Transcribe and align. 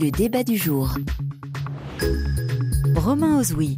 Le 0.00 0.12
débat 0.12 0.44
du 0.44 0.56
jour. 0.56 0.94
Romain 2.94 3.40
Ozoui. 3.40 3.76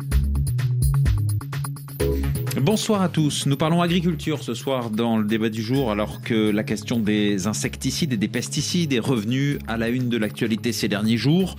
Bonsoir 2.61 3.01
à 3.01 3.09
tous. 3.09 3.47
Nous 3.47 3.57
parlons 3.57 3.81
agriculture 3.81 4.43
ce 4.43 4.53
soir 4.53 4.91
dans 4.91 5.17
le 5.17 5.25
débat 5.25 5.49
du 5.49 5.63
jour, 5.63 5.91
alors 5.91 6.21
que 6.21 6.51
la 6.51 6.63
question 6.63 6.99
des 6.99 7.47
insecticides 7.47 8.13
et 8.13 8.19
des 8.19 8.29
pesticides 8.29 8.93
est 8.93 8.99
revenue 8.99 9.59
à 9.67 9.79
la 9.79 9.89
une 9.89 10.11
de 10.11 10.19
l'actualité 10.19 10.73
ces 10.73 10.89
derniers 10.89 11.17
jours 11.17 11.57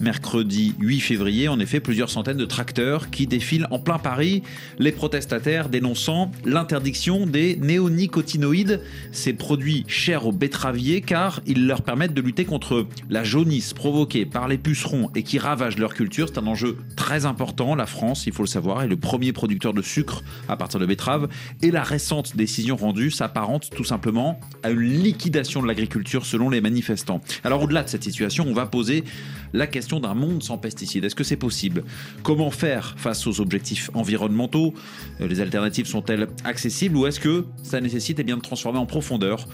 mercredi 0.00 0.74
8 0.80 1.00
février, 1.00 1.48
en 1.48 1.58
effet, 1.60 1.80
plusieurs 1.80 2.10
centaines 2.10 2.36
de 2.36 2.44
tracteurs 2.44 3.10
qui 3.10 3.26
défilent 3.26 3.66
en 3.70 3.78
plein 3.78 3.98
Paris, 3.98 4.42
les 4.78 4.92
protestataires 4.92 5.68
dénonçant 5.68 6.30
l'interdiction 6.44 7.26
des 7.26 7.56
néonicotinoïdes, 7.56 8.80
ces 9.12 9.32
produits 9.32 9.84
chers 9.88 10.26
aux 10.26 10.32
betteraviers 10.32 11.00
car 11.00 11.40
ils 11.46 11.66
leur 11.66 11.82
permettent 11.82 12.14
de 12.14 12.20
lutter 12.20 12.44
contre 12.44 12.86
la 13.10 13.24
jaunisse 13.24 13.74
provoquée 13.74 14.26
par 14.26 14.48
les 14.48 14.58
pucerons 14.58 15.10
et 15.14 15.22
qui 15.22 15.38
ravagent 15.38 15.78
leur 15.78 15.94
culture. 15.94 16.28
C'est 16.28 16.38
un 16.38 16.46
enjeu 16.46 16.78
très 16.96 17.26
important. 17.26 17.74
La 17.74 17.86
France, 17.86 18.26
il 18.26 18.32
faut 18.32 18.42
le 18.42 18.48
savoir, 18.48 18.82
est 18.82 18.88
le 18.88 18.96
premier 18.96 19.32
producteur 19.32 19.72
de 19.72 19.82
sucre 19.82 20.22
à 20.48 20.56
partir 20.56 20.80
de 20.80 20.86
betteraves 20.86 21.28
et 21.62 21.70
la 21.70 21.82
récente 21.82 22.36
décision 22.36 22.76
rendue 22.76 23.10
s'apparente 23.10 23.70
tout 23.74 23.84
simplement 23.84 24.38
à 24.62 24.70
une 24.70 25.02
liquidation 25.02 25.62
de 25.62 25.66
l'agriculture 25.66 26.26
selon 26.26 26.50
les 26.50 26.60
manifestants. 26.60 27.20
Alors 27.44 27.62
au-delà 27.62 27.82
de 27.82 27.88
cette 27.88 28.04
situation, 28.04 28.44
on 28.46 28.54
va 28.54 28.66
poser 28.66 29.04
la 29.52 29.66
question 29.66 29.87
d'un 29.96 30.14
monde 30.14 30.42
sans 30.42 30.58
pesticides. 30.58 31.04
Est-ce 31.04 31.14
que 31.14 31.24
c'est 31.24 31.36
possible? 31.36 31.84
Comment 32.22 32.50
faire 32.50 32.94
face 32.98 33.26
aux 33.26 33.40
objectifs 33.40 33.90
environnementaux? 33.94 34.74
Euh, 35.20 35.26
Les 35.26 35.40
alternatives 35.40 35.86
sont-elles 35.86 36.28
accessibles? 36.44 36.96
Ou 36.96 37.06
est-ce 37.06 37.18
que 37.20 37.46
ça 37.62 37.80
nécessite 37.80 38.18
eh 38.20 38.24
bien, 38.24 38.36
de 38.36 38.42
transformer 38.42 38.78
en 38.78 38.86
profondeur 38.86 39.48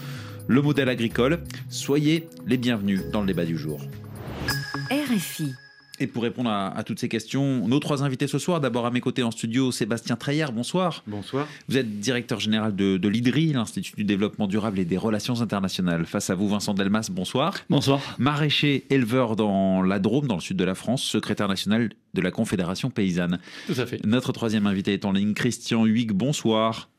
le 0.47 0.61
modèle 0.61 0.89
agricole? 0.89 1.43
Soyez 1.69 2.27
les 2.45 2.57
bienvenus 2.57 3.01
dans 3.11 3.21
le 3.21 3.27
débat 3.27 3.45
du 3.45 3.57
jour. 3.57 3.79
RFI. 4.91 5.53
Et 5.99 6.07
pour 6.07 6.23
répondre 6.23 6.49
à, 6.49 6.83
toutes 6.83 6.99
ces 6.99 7.07
questions, 7.07 7.67
nos 7.67 7.79
trois 7.79 8.03
invités 8.03 8.27
ce 8.27 8.37
soir, 8.37 8.59
d'abord 8.59 8.85
à 8.85 8.91
mes 8.91 9.01
côtés 9.01 9.23
en 9.23 9.31
studio, 9.31 9.71
Sébastien 9.71 10.15
Treyer, 10.15 10.47
bonsoir. 10.53 11.03
Bonsoir. 11.07 11.47
Vous 11.69 11.77
êtes 11.77 11.99
directeur 11.99 12.39
général 12.39 12.75
de, 12.75 12.97
de 12.97 13.07
l'IDRI, 13.07 13.53
l'Institut 13.53 13.95
du 13.95 14.03
développement 14.03 14.47
durable 14.47 14.79
et 14.79 14.85
des 14.85 14.97
relations 14.97 15.41
internationales. 15.41 16.05
Face 16.05 16.29
à 16.29 16.35
vous, 16.35 16.49
Vincent 16.49 16.73
Delmas, 16.73 17.09
bonsoir. 17.11 17.55
Bonsoir. 17.69 18.01
Maraîcher, 18.17 18.85
éleveur 18.89 19.35
dans 19.35 19.81
la 19.81 19.99
Drôme, 19.99 20.27
dans 20.27 20.35
le 20.35 20.41
sud 20.41 20.57
de 20.57 20.63
la 20.65 20.75
France, 20.75 21.03
secrétaire 21.03 21.47
national 21.47 21.91
de 22.13 22.21
la 22.21 22.31
Confédération 22.31 22.89
paysanne. 22.89 23.39
Tout 23.67 23.79
à 23.79 23.85
fait. 23.85 24.05
Notre 24.05 24.31
troisième 24.31 24.67
invité 24.67 24.93
est 24.93 25.05
en 25.05 25.11
ligne, 25.11 25.33
Christian 25.33 25.85
Huyghe, 25.85 26.11
bonsoir. 26.11 26.89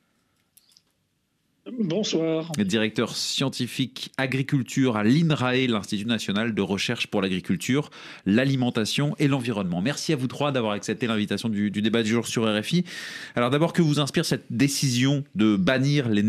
Bonsoir. 1.72 2.52
Directeur 2.58 3.16
scientifique 3.16 4.12
agriculture 4.18 4.96
à 4.96 5.02
l'INRAE, 5.02 5.66
l'Institut 5.66 6.06
national 6.06 6.54
de 6.54 6.62
recherche 6.62 7.08
pour 7.08 7.22
l'agriculture, 7.22 7.90
l'alimentation 8.24 9.16
et 9.18 9.26
l'environnement. 9.26 9.82
Merci 9.82 10.12
à 10.12 10.16
vous 10.16 10.28
trois 10.28 10.52
d'avoir 10.52 10.74
accepté 10.74 11.08
l'invitation 11.08 11.48
du, 11.48 11.70
débat 11.70 12.04
du 12.04 12.10
jour 12.10 12.28
sur 12.28 12.44
RFI. 12.44 12.84
Alors 13.34 13.50
d'abord, 13.50 13.72
que 13.72 13.82
vous 13.82 13.98
inspire 13.98 14.24
cette 14.24 14.44
décision 14.48 15.24
de 15.34 15.56
bannir 15.56 16.08
les 16.08 16.22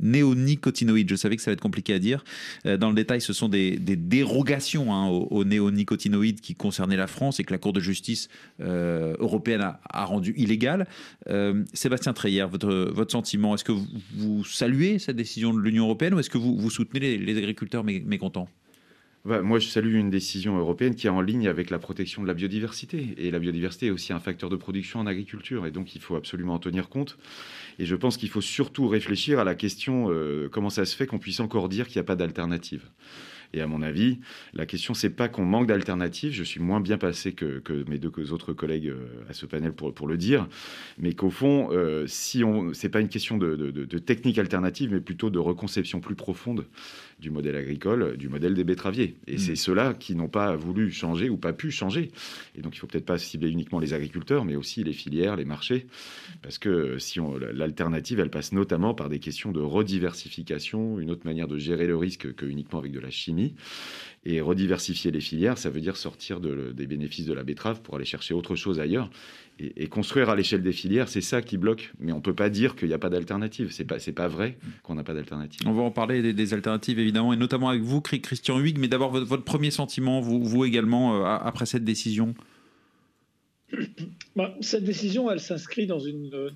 néonicotinoïdes 0.00 1.08
Je 1.10 1.16
savais 1.16 1.36
que 1.36 1.42
ça 1.42 1.50
va 1.50 1.54
être 1.54 1.60
compliqué 1.60 1.94
à 1.94 1.98
dire. 1.98 2.24
Euh, 2.66 2.76
dans 2.76 2.88
le 2.88 2.94
détail, 2.94 3.20
ce 3.20 3.32
sont 3.32 3.48
des, 3.48 3.78
dérogations 3.78 4.92
hein, 4.92 5.08
aux, 5.08 5.44
néonicotinoïdes 5.44 6.40
qui 6.40 6.54
concernaient 6.54 6.96
la 6.96 7.06
France 7.06 7.40
et 7.40 7.44
que 7.44 7.52
la 7.52 7.58
Cour 7.58 7.72
de 7.72 7.80
justice 7.80 8.28
euh, 8.60 9.14
européenne 9.18 9.62
a, 9.62 10.04
rendu 10.04 10.34
illégales. 10.36 10.86
Euh, 11.28 11.64
Sébastien 11.72 12.12
Treyer, 12.12 12.44
votre, 12.50 12.90
votre 12.92 13.12
sentiment, 13.12 13.54
est-ce 13.54 13.64
que 13.64 13.72
vous 14.14 14.44
saluez 14.44 14.98
cette 14.98 15.16
décision 15.16 15.54
de 15.54 15.60
l'Union 15.60 15.84
européenne 15.84 16.14
ou 16.14 16.18
est-ce 16.18 16.30
que 16.30 16.38
vous 16.38 16.70
soutenez 16.70 17.18
les, 17.18 17.38
agriculteurs 17.38 17.84
mécontents? 17.84 18.48
Bah, 19.26 19.42
moi, 19.42 19.58
je 19.58 19.68
salue 19.68 19.96
une 19.96 20.08
décision 20.08 20.58
européenne 20.58 20.94
qui 20.94 21.06
est 21.06 21.10
en 21.10 21.20
ligne 21.20 21.46
avec 21.46 21.68
la 21.68 21.78
protection 21.78 22.22
de 22.22 22.26
la 22.26 22.32
biodiversité. 22.32 23.14
Et 23.18 23.30
la 23.30 23.38
biodiversité 23.38 23.86
est 23.86 23.90
aussi 23.90 24.14
un 24.14 24.18
facteur 24.18 24.48
de 24.48 24.56
production 24.56 25.00
en 25.00 25.06
agriculture. 25.06 25.66
Et 25.66 25.70
donc, 25.70 25.94
il 25.94 26.00
faut 26.00 26.16
absolument 26.16 26.54
en 26.54 26.58
tenir 26.58 26.88
compte. 26.88 27.18
Et 27.78 27.84
je 27.84 27.96
pense 27.96 28.16
qu'il 28.16 28.30
faut 28.30 28.40
surtout 28.40 28.88
réfléchir 28.88 29.38
à 29.38 29.44
la 29.44 29.54
question 29.54 30.06
euh, 30.08 30.48
comment 30.50 30.70
ça 30.70 30.86
se 30.86 30.96
fait 30.96 31.06
qu'on 31.06 31.18
puisse 31.18 31.40
encore 31.40 31.68
dire 31.68 31.86
qu'il 31.86 31.98
n'y 31.98 32.04
a 32.04 32.04
pas 32.04 32.16
d'alternative. 32.16 32.88
Et 33.52 33.60
à 33.60 33.66
mon 33.66 33.82
avis, 33.82 34.20
la 34.54 34.64
question, 34.64 34.94
c'est 34.94 35.10
pas 35.10 35.28
qu'on 35.28 35.44
manque 35.44 35.66
d'alternatives. 35.66 36.32
Je 36.32 36.44
suis 36.44 36.60
moins 36.60 36.80
bien 36.80 36.98
passé 36.98 37.32
que, 37.32 37.60
mes 37.88 37.98
deux 37.98 38.32
autres 38.32 38.52
collègues 38.52 38.88
euh, 38.88 39.24
à 39.28 39.32
ce 39.34 39.44
panel 39.44 39.72
pour, 39.72 40.06
le 40.06 40.16
dire. 40.16 40.48
Mais 40.98 41.12
qu'au 41.12 41.30
fond, 41.30 41.68
euh, 41.72 42.06
si 42.06 42.42
c'est 42.72 42.88
pas 42.88 43.00
une 43.00 43.08
question 43.08 43.36
de 43.36 43.98
technique 43.98 44.38
alternative, 44.38 44.92
mais 44.92 45.00
plutôt 45.00 45.30
de 45.30 45.38
reconception 45.38 46.00
plus 46.00 46.14
profonde 46.14 46.64
du 47.20 47.30
modèle 47.30 47.56
agricole, 47.56 48.16
du 48.16 48.28
modèle 48.28 48.54
des 48.54 48.64
betteraviers. 48.64 49.16
Et 49.26 49.34
mm. 49.34 49.38
c'est 49.38 49.56
ceux-là 49.56 49.94
qui 49.94 50.14
n'ont 50.14 50.28
pas 50.28 50.56
voulu 50.56 50.90
changer 50.90 51.28
ou 51.28 51.36
pas 51.36 51.52
pu 51.52 51.70
changer. 51.70 52.10
Et 52.56 52.62
donc 52.62 52.74
il 52.76 52.78
faut 52.78 52.86
peut-être 52.86 53.06
pas 53.06 53.18
cibler 53.18 53.50
uniquement 53.50 53.78
les 53.78 53.94
agriculteurs, 53.94 54.44
mais 54.44 54.56
aussi 54.56 54.82
les 54.84 54.92
filières, 54.92 55.36
les 55.36 55.44
marchés, 55.44 55.86
parce 56.42 56.58
que 56.58 56.98
si 56.98 57.20
l'alternative, 57.52 58.20
elle 58.20 58.30
passe 58.30 58.52
notamment 58.52 58.94
par 58.94 59.08
des 59.08 59.18
questions 59.18 59.52
de 59.52 59.60
rediversification, 59.60 60.98
une 60.98 61.10
autre 61.10 61.26
manière 61.26 61.48
de 61.48 61.58
gérer 61.58 61.86
le 61.86 61.96
risque 61.96 62.34
que 62.34 62.46
uniquement 62.46 62.78
avec 62.78 62.92
de 62.92 63.00
la 63.00 63.10
chimie. 63.10 63.54
Et 64.26 64.42
rediversifier 64.42 65.10
les 65.10 65.20
filières, 65.20 65.56
ça 65.56 65.70
veut 65.70 65.80
dire 65.80 65.96
sortir 65.96 66.40
des 66.40 66.86
bénéfices 66.86 67.24
de 67.24 67.32
la 67.32 67.42
betterave 67.42 67.80
pour 67.80 67.96
aller 67.96 68.04
chercher 68.04 68.34
autre 68.34 68.54
chose 68.54 68.78
ailleurs. 68.78 69.10
Et, 69.58 69.88
construire 69.88 70.30
à 70.30 70.36
l'échelle 70.36 70.62
des 70.62 70.72
filières, 70.72 71.08
c'est 71.08 71.20
ça 71.20 71.42
qui 71.42 71.58
bloque. 71.58 71.92
Mais 71.98 72.12
on 72.12 72.16
ne 72.16 72.22
peut 72.22 72.34
pas 72.34 72.48
dire 72.48 72.76
qu'il 72.76 72.88
n'y 72.88 72.94
a 72.94 72.98
pas 72.98 73.10
d'alternative. 73.10 73.72
Ce 73.72 73.82
n'est 73.82 73.86
pas, 73.86 73.96
pas 74.14 74.28
vrai 74.28 74.56
qu'on 74.82 74.94
n'a 74.94 75.04
pas 75.04 75.12
d'alternative. 75.12 75.60
On 75.66 75.72
va 75.72 75.82
en 75.82 75.90
parler 75.90 76.32
des, 76.32 76.54
alternatives, 76.54 76.98
évidemment, 76.98 77.09
et 77.32 77.36
notamment 77.36 77.68
avec 77.68 77.82
vous, 77.82 78.00
Christian 78.00 78.58
Huyghe. 78.58 78.78
Mais 78.78 78.88
d'abord, 78.88 79.10
votre, 79.10 79.44
premier 79.44 79.70
sentiment, 79.70 80.20
vous, 80.20 80.64
également, 80.64 81.16
euh, 81.16 81.24
après 81.24 81.66
cette 81.66 81.84
décision? 81.84 82.34
Bah, 84.36 84.54
Cette 84.60 84.84
décision, 84.84 85.30
elle 85.30 85.40
s'inscrit 85.40 85.86
dans 85.86 86.00
une, 86.00 86.50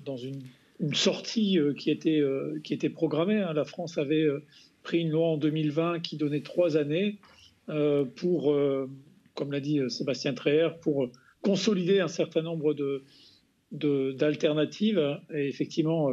une, 0.79 0.93
sortie 0.93 1.59
euh, 1.59 1.73
qui, 1.73 1.91
était, 1.91 2.19
euh, 2.19 2.59
programmée. 2.93 3.41
Hein. 3.41 3.53
La 3.53 3.65
France 3.65 3.97
avait 3.97 4.27
pris 4.83 4.99
une 4.99 5.09
loi 5.09 5.27
en 5.27 5.37
2020 5.37 5.99
qui 5.99 6.17
donnait 6.17 6.41
trois 6.41 6.77
années 6.77 7.17
euh, 7.69 8.05
pour, 8.05 8.53
euh, 8.53 8.87
comme 9.33 9.51
l'a 9.51 9.59
dit 9.59 9.79
euh, 9.79 9.89
Sébastien 9.89 10.33
Treher, 10.33 10.69
pour 10.81 11.09
consolider 11.41 11.99
un 11.99 12.07
certain 12.07 12.41
nombre 12.41 12.73
de, 12.73 13.03
d'alternatives. 13.71 15.19
Et 15.33 15.47
effectivement, 15.47 16.11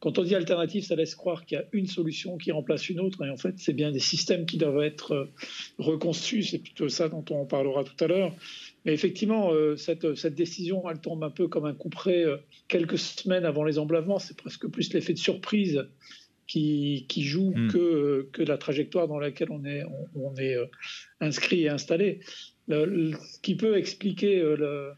quand 0.00 0.18
on 0.18 0.22
dit 0.22 0.34
alternative, 0.34 0.84
ça 0.84 0.94
laisse 0.94 1.14
croire 1.14 1.44
qu'il 1.44 1.58
y 1.58 1.60
a 1.60 1.64
une 1.72 1.86
solution 1.86 2.36
qui 2.38 2.52
remplace 2.52 2.88
une 2.88 3.00
autre. 3.00 3.24
Et 3.24 3.30
en 3.30 3.36
fait, 3.36 3.54
c'est 3.58 3.72
bien 3.72 3.90
des 3.90 3.98
systèmes 4.00 4.46
qui 4.46 4.56
doivent 4.56 4.82
être 4.82 5.28
reconstruits. 5.78 6.44
C'est 6.44 6.58
plutôt 6.58 6.88
ça 6.88 7.08
dont 7.08 7.24
on 7.30 7.46
parlera 7.46 7.84
tout 7.84 8.04
à 8.04 8.06
l'heure. 8.06 8.32
Mais 8.84 8.92
effectivement, 8.92 9.50
cette, 9.76 10.14
cette, 10.14 10.34
décision, 10.34 10.88
elle 10.88 11.00
tombe 11.00 11.24
un 11.24 11.30
peu 11.30 11.48
comme 11.48 11.64
un 11.64 11.74
coup 11.74 11.88
près 11.88 12.24
quelques 12.68 12.98
semaines 12.98 13.44
avant 13.44 13.64
les 13.64 13.78
emblavements. 13.78 14.20
C'est 14.20 14.36
presque 14.36 14.68
plus 14.68 14.92
l'effet 14.92 15.14
de 15.14 15.18
surprise 15.18 15.84
qui, 16.48 17.22
joue 17.22 17.52
hmm. 17.54 17.68
que, 17.68 18.28
que 18.32 18.42
la 18.42 18.58
trajectoire 18.58 19.06
dans 19.06 19.18
laquelle 19.18 19.50
on 19.50 19.64
est, 19.64 19.84
on, 20.14 20.34
est 20.36 20.56
euh, 20.56 20.66
inscrit 21.20 21.64
et 21.64 21.68
installé. 21.68 22.20
ce 22.68 23.40
qui 23.42 23.54
peut 23.54 23.76
expliquer 23.76 24.40
euh, 24.40 24.90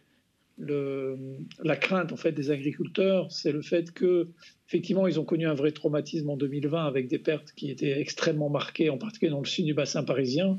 la 0.61 1.77
crainte 1.77 2.13
en 2.13 2.17
fait 2.17 2.33
des 2.33 2.51
agriculteurs, 2.51 3.31
c'est 3.33 3.53
le 3.53 3.63
fait 3.63 3.93
que 3.93 4.29
effectivement 4.69 5.07
ils 5.07 5.19
ont 5.19 5.25
connu 5.25 5.47
un 5.47 5.55
vrai 5.55 5.73
traumatisme 5.73 6.29
en 6.31 6.37
2020 6.37 6.87
avec 6.87 7.09
des 7.09 7.19
pertes 7.19 7.53
qui 7.57 7.71
étaient 7.71 7.99
extrêmement 7.99 8.51
marquées, 8.51 8.91
en 8.91 8.99
particulier 8.99 9.31
dans 9.31 9.41
le 9.41 9.47
sud 9.47 9.65
du 9.65 9.75
bassin 9.75 10.05
parisien, 10.05 10.59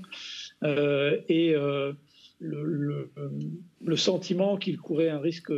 euh, 0.63 1.17
et 1.29 1.53
le, 2.39 3.11
le, 3.81 3.95
sentiment 3.95 4.57
qu'ils 4.57 4.79
couraient 4.79 5.09
un 5.09 5.19
risque 5.19 5.51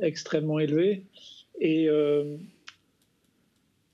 extrêmement 0.00 0.60
élevé. 0.60 1.06
Et 1.60 1.88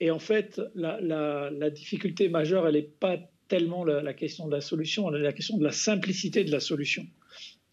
et 0.01 0.11
en 0.11 0.19
fait, 0.19 0.61
la, 0.75 1.71
difficulté 1.71 2.29
majeure, 2.29 2.67
elle 2.69 2.75
n'est 2.75 2.83
pas 2.83 3.19
tellement 3.49 3.85
la, 3.85 4.15
question 4.15 4.47
de 4.47 4.53
la 4.53 4.61
solution, 4.61 5.13
elle 5.13 5.21
est 5.21 5.25
la 5.25 5.33
question 5.33 5.57
de 5.57 5.65
la 5.65 5.73
simplicité 5.73 6.45
de 6.45 6.53
la 6.53 6.61
solution. 6.61 7.07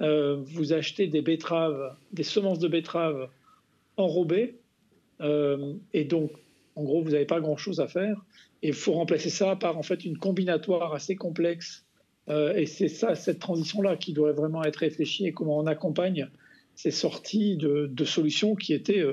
Euh, 0.02 0.38
vous 0.38 0.74
achetez 0.74 1.08
des 1.08 1.22
betteraves, 1.22 1.96
des 2.12 2.24
semences 2.24 2.60
de 2.60 2.68
betteraves 2.68 3.30
enrobées, 3.98 4.56
euh, 5.22 5.74
et 5.94 6.04
donc, 6.04 6.32
en 6.76 6.84
gros, 6.84 7.02
vous 7.02 7.12
n'avez 7.12 7.26
pas 7.26 7.40
grand-chose 7.40 7.80
à 7.80 7.88
faire. 7.88 8.26
Et 8.62 8.70
il 8.70 8.74
faut 8.74 8.94
remplacer 8.94 9.30
ça 9.30 9.56
par 9.56 9.78
en 9.78 9.84
fait 9.84 10.04
une 10.06 10.18
combinatoire 10.18 10.94
assez 10.94 11.16
complexe. 11.16 11.86
Euh, 12.28 12.56
et 12.56 12.66
c'est 12.66 12.88
ça, 12.88 13.16
cette 13.16 13.40
transition-là, 13.40 13.96
qui 13.96 14.12
doit 14.12 14.34
vraiment 14.34 14.64
être 14.64 14.78
réfléchie 14.78 15.28
et 15.28 15.32
comment 15.32 15.58
on 15.58 15.68
accompagne 15.68 16.28
ces 16.74 16.92
sorties 16.92 17.56
de, 17.56 17.90
de 17.90 18.06
solutions 18.06 18.56
qui 18.56 18.74
étaient 18.74 19.04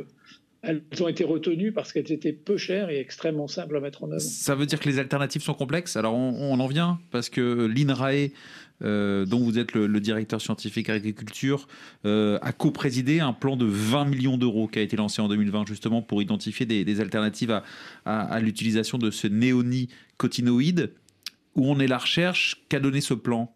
elles 0.63 0.83
ont 1.01 1.09
été 1.09 1.25
retenues 1.25 1.73
parce 1.73 1.93
qu'elles 1.93 2.13
étaient 2.13 2.33
peu 2.33 2.57
chères 2.57 2.89
et 2.89 3.01
extrêmement 3.01 3.49
simples 3.49 3.77
à 3.77 3.81
mettre 3.81 4.05
en 4.05 4.11
œuvre. 4.13 4.21
Ça 4.21 4.55
veut 4.55 4.67
dire 4.67 4.79
que 4.79 4.89
les 4.89 5.01
alternatives 5.01 5.43
sont 5.43 5.55
complexes? 5.55 5.97
Alors 5.97 6.15
on, 6.15 6.61
en 6.61 6.67
vient 6.69 7.01
parce 7.11 7.29
que 7.29 7.67
l'INRAE, 7.67 8.31
euh, 8.83 9.27
dont 9.27 9.41
vous 9.41 9.59
êtes 9.59 9.73
le, 9.73 9.89
directeur 9.99 10.41
scientifique 10.41 10.89
agriculture, 10.89 11.67
euh, 12.07 12.39
a 12.43 12.53
co-présidé 12.53 13.19
un 13.19 13.33
plan 13.33 13.57
de 13.57 13.67
20 13.67 14.05
millions 14.05 14.39
d'euros 14.39 14.69
qui 14.69 14.79
a 14.79 14.83
été 14.83 14.97
lancé 14.97 15.21
en 15.21 15.29
2020 15.29 15.67
justement 15.67 16.01
pour 16.01 16.23
identifier 16.23 16.65
des, 16.65 17.01
alternatives 17.01 17.61
à, 18.05 18.41
l'utilisation 18.41 18.99
de 18.99 19.11
ce 19.11 19.27
néonicotinoïde. 19.27 20.93
Où 21.55 21.67
on 21.67 21.81
est 21.81 21.87
la 21.87 21.99
recherche 21.99 22.63
Qu'a 22.71 22.81
donné 22.81 23.03
ce 23.03 23.13
plan? 23.13 23.55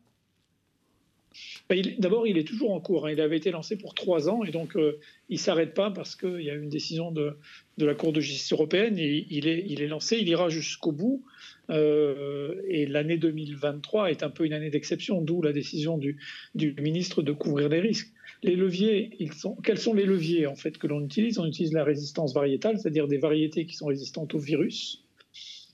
D'abord, 1.99 2.29
il 2.29 2.39
est 2.39 2.47
toujours 2.47 2.73
en 2.73 2.81
cours. 2.81 3.07
Hein. 3.07 3.13
Il 3.13 3.21
avait 3.21 3.37
été 3.37 3.51
lancé 3.51 3.77
pour 3.77 3.95
trois 3.95 4.29
ans 4.29 4.45
et 4.45 4.53
donc 4.53 4.77
euh, 4.77 5.01
il 5.29 5.35
ne 5.35 5.41
s'arrête 5.41 5.75
pas 5.75 5.91
parce 5.91 6.15
qu'il 6.15 6.43
y 6.43 6.51
a 6.51 6.55
une 6.55 6.69
décision 6.69 7.11
de, 7.11 7.37
la 7.79 7.95
Cour 7.95 8.13
de 8.13 8.21
justice 8.21 8.53
européenne. 8.53 8.99
Et 8.99 9.27
il, 9.31 9.49
est, 9.49 9.89
lancé, 9.89 10.19
il 10.21 10.29
ira 10.29 10.49
jusqu'au 10.49 10.93
bout. 10.93 11.25
Euh, 11.71 12.63
et 12.69 12.87
l'année 12.87 13.17
2023 13.17 14.13
est 14.13 14.23
un 14.23 14.31
peu 14.31 14.47
une 14.47 14.53
année 14.53 14.71
d'exception, 14.71 15.21
d'où 15.21 15.43
la 15.43 15.53
décision 15.53 15.99
du, 15.99 16.17
ministre 16.55 17.23
de 17.23 17.33
couvrir 17.33 17.69
les 17.69 17.81
risques. 17.81 18.13
Les 18.45 18.55
leviers, 18.55 19.11
quels 19.65 19.79
sont 19.79 19.95
les 19.95 20.05
leviers 20.05 20.47
en 20.47 20.55
fait 20.55 20.79
que 20.79 20.87
l'on 20.87 21.05
utilise? 21.05 21.41
On 21.41 21.47
utilise 21.47 21.73
la 21.73 21.83
résistance 21.83 22.33
variétale, 22.33 22.79
c'est-à-dire 22.79 23.09
des 23.09 23.19
variétés 23.19 23.67
qui 23.67 23.75
sont 23.75 23.87
résistantes 23.87 24.35
au 24.35 24.39
virus. 24.39 25.03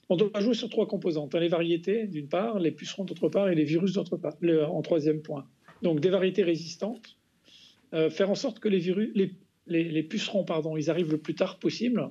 On 0.09 0.15
doit 0.15 0.39
jouer 0.39 0.55
sur 0.55 0.69
trois 0.69 0.87
composantes. 0.87 1.35
Les 1.35 1.49
variétés, 1.49 2.07
d'une 2.07 2.27
part, 2.27 2.57
les 2.57 2.71
pucerons, 2.71 3.03
d'autre 3.03 3.29
part, 3.29 3.49
et 3.49 3.55
les 3.55 3.63
virus, 3.63 3.93
d'autre 3.93 4.17
part, 4.17 4.33
en 4.41 4.81
troisième 4.81 5.21
point. 5.21 5.45
Donc 5.83 5.99
des 5.99 6.09
variétés 6.09 6.43
résistantes, 6.43 7.17
euh, 7.93 8.09
faire 8.09 8.31
en 8.31 8.35
sorte 8.35 8.59
que 8.59 8.69
les, 8.69 10.03
pucerons 10.03 10.45
pardon, 10.45 10.77
ils 10.77 10.89
arrivent 10.89 11.11
le 11.11 11.17
plus 11.17 11.35
tard 11.35 11.59
possible. 11.59 12.09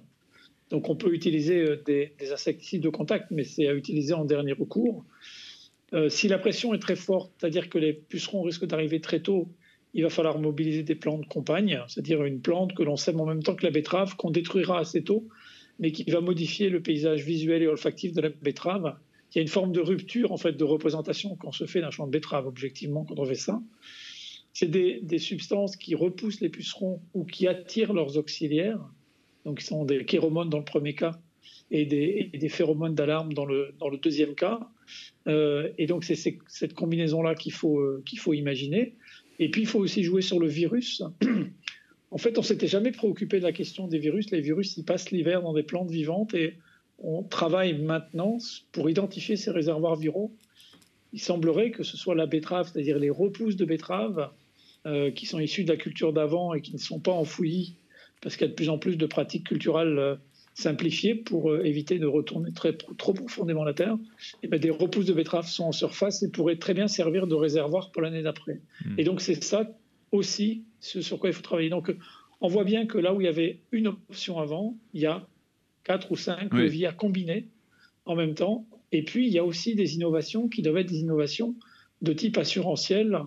Donc 0.70 0.90
on 0.90 0.94
peut 0.94 1.12
utiliser 1.14 1.58
euh, 1.58 1.82
des, 1.86 2.12
insecticides 2.30 2.82
de 2.82 2.90
contact, 2.90 3.30
mais 3.30 3.44
c'est 3.44 3.66
à 3.66 3.72
utiliser 3.72 4.12
en 4.12 4.26
dernier 4.26 4.52
recours. 4.52 5.04
Euh, 5.94 6.10
si 6.10 6.28
la 6.28 6.38
pression 6.38 6.74
est 6.74 6.78
très 6.78 6.96
forte, 6.96 7.32
c'est-à-dire 7.38 7.70
que 7.70 7.78
les 7.78 7.94
pucerons 7.94 8.42
risquent 8.42 8.66
d'arriver 8.66 9.00
très 9.00 9.20
tôt, 9.20 9.48
il 9.94 10.02
va 10.02 10.10
falloir 10.10 10.38
mobiliser 10.38 10.82
des 10.82 10.94
plantes 10.94 11.26
compagnes, 11.26 11.82
c'est-à-dire 11.88 12.22
une 12.24 12.40
plante 12.40 12.74
que 12.74 12.82
l'on 12.82 12.96
sème 12.96 13.20
en 13.20 13.26
même 13.26 13.42
temps 13.42 13.54
que 13.54 13.64
la 13.64 13.70
betterave, 13.70 14.16
qu'on 14.16 14.30
détruira 14.30 14.78
assez 14.78 15.02
tôt, 15.02 15.26
mais 15.78 15.92
qui 15.92 16.04
va 16.10 16.20
modifier 16.20 16.68
le 16.68 16.80
paysage 16.80 17.24
visuel 17.24 17.62
et 17.62 17.66
olfactif 17.66 18.12
de 18.12 18.20
la 18.20 18.28
betterave 18.28 18.96
il 19.32 19.38
y 19.38 19.40
a 19.40 19.42
une 19.42 19.48
forme 19.48 19.72
de 19.72 19.80
rupture 19.80 20.32
en 20.32 20.36
fait 20.36 20.52
de 20.52 20.64
représentation 20.64 21.36
qu'on 21.36 21.52
se 21.52 21.64
fait 21.64 21.80
d'un 21.80 21.90
champ 21.90 22.06
de 22.06 22.12
betterave 22.12 22.46
objectivement 22.46 23.04
quand 23.04 23.18
on 23.18 23.24
fait 23.24 23.34
ça. 23.34 23.62
C'est 24.52 24.70
des, 24.70 25.18
substances 25.18 25.76
qui 25.76 25.94
repoussent 25.94 26.42
les 26.42 26.50
pucerons 26.50 27.00
ou 27.14 27.24
qui 27.24 27.48
attirent 27.48 27.94
leurs 27.94 28.18
auxiliaires, 28.18 28.80
donc 29.46 29.60
qui 29.60 29.64
sont 29.64 29.86
des 29.86 30.06
chéromones 30.06 30.50
dans 30.50 30.58
le 30.58 30.64
premier 30.64 30.94
cas 30.94 31.18
et 31.70 31.86
des, 31.86 32.48
phéromones 32.50 32.94
d'alarme 32.94 33.32
dans 33.32 33.46
le, 33.46 33.74
dans 33.78 33.88
le 33.88 33.96
deuxième 33.96 34.34
cas. 34.34 34.60
Euh, 35.26 35.70
et 35.78 35.86
donc 35.86 36.04
c'est 36.04 36.14
cette 36.14 36.74
combinaison-là 36.74 37.34
qu'il 37.34 37.52
faut, 37.52 37.78
euh, 37.78 38.02
qu'il 38.04 38.18
faut 38.18 38.34
imaginer. 38.34 38.94
Et 39.38 39.50
puis 39.50 39.62
il 39.62 39.66
faut 39.66 39.78
aussi 39.78 40.02
jouer 40.02 40.20
sur 40.20 40.38
le 40.38 40.48
virus. 40.48 41.02
en 42.10 42.18
fait, 42.18 42.36
on 42.36 42.42
s'était 42.42 42.66
jamais 42.66 42.92
préoccupé 42.92 43.38
de 43.38 43.44
la 43.44 43.52
question 43.52 43.88
des 43.88 43.98
virus. 43.98 44.30
Les 44.30 44.42
virus, 44.42 44.76
ils 44.76 44.84
passent 44.84 45.10
l'hiver 45.10 45.40
dans 45.40 45.54
des 45.54 45.62
plantes 45.62 45.90
vivantes 45.90 46.34
et 46.34 46.58
on 47.02 47.22
travaille 47.22 47.74
maintenant 47.78 48.38
pour 48.70 48.88
identifier 48.88 49.36
ces 49.36 49.50
réservoirs 49.50 49.96
viraux. 49.96 50.32
Il 51.12 51.20
semblerait 51.20 51.70
que 51.70 51.82
ce 51.82 51.96
soit 51.96 52.14
la 52.14 52.26
betterave, 52.26 52.70
c'est-à-dire 52.72 52.98
les 52.98 53.10
repousses 53.10 53.56
de 53.56 53.64
betterave 53.64 54.30
euh, 54.86 55.10
qui 55.10 55.26
sont 55.26 55.38
issues 55.38 55.64
de 55.64 55.70
la 55.70 55.76
culture 55.76 56.12
d'avant 56.12 56.54
et 56.54 56.60
qui 56.60 56.72
ne 56.72 56.78
sont 56.78 57.00
pas 57.00 57.12
enfouies, 57.12 57.74
parce 58.20 58.36
qu'il 58.36 58.46
y 58.46 58.48
a 58.48 58.50
de 58.50 58.54
plus 58.54 58.68
en 58.68 58.78
plus 58.78 58.96
de 58.96 59.06
pratiques 59.06 59.48
culturelles 59.48 59.98
euh, 59.98 60.16
simplifiées 60.54 61.14
pour 61.14 61.50
euh, 61.50 61.64
éviter 61.64 61.98
de 61.98 62.06
retourner 62.06 62.52
très, 62.52 62.76
trop 62.76 63.12
profondément 63.12 63.64
la 63.64 63.74
terre. 63.74 63.96
Et 64.42 64.48
bien, 64.48 64.58
des 64.58 64.70
repousses 64.70 65.06
de 65.06 65.12
betterave 65.12 65.46
sont 65.46 65.64
en 65.64 65.72
surface 65.72 66.22
et 66.22 66.30
pourraient 66.30 66.56
très 66.56 66.74
bien 66.74 66.88
servir 66.88 67.26
de 67.26 67.34
réservoir 67.34 67.90
pour 67.90 68.02
l'année 68.02 68.22
d'après. 68.22 68.60
Hmm. 68.84 68.94
Et 68.98 69.04
donc 69.04 69.20
c'est 69.20 69.42
ça 69.42 69.68
aussi 70.12 70.62
ce 70.80 71.00
sur 71.00 71.18
quoi 71.18 71.30
il 71.30 71.32
faut 71.32 71.42
travailler. 71.42 71.68
Donc 71.68 71.94
on 72.40 72.48
voit 72.48 72.64
bien 72.64 72.86
que 72.86 72.98
là 72.98 73.14
où 73.14 73.20
il 73.20 73.24
y 73.24 73.28
avait 73.28 73.60
une 73.70 73.88
option 73.88 74.38
avant, 74.38 74.76
il 74.94 75.00
y 75.00 75.06
a 75.06 75.26
quatre 75.84 76.12
ou 76.12 76.16
cinq 76.16 76.52
leviers 76.52 76.86
à 76.86 76.92
combiner 76.92 77.48
en 78.04 78.16
même 78.16 78.34
temps. 78.34 78.66
Et 78.92 79.02
puis, 79.02 79.26
il 79.26 79.32
y 79.32 79.38
a 79.38 79.44
aussi 79.44 79.74
des 79.74 79.94
innovations 79.94 80.48
qui 80.48 80.62
doivent 80.62 80.78
être 80.78 80.88
des 80.88 81.00
innovations 81.00 81.54
de 82.02 82.12
type 82.12 82.36
assurantiel. 82.38 83.18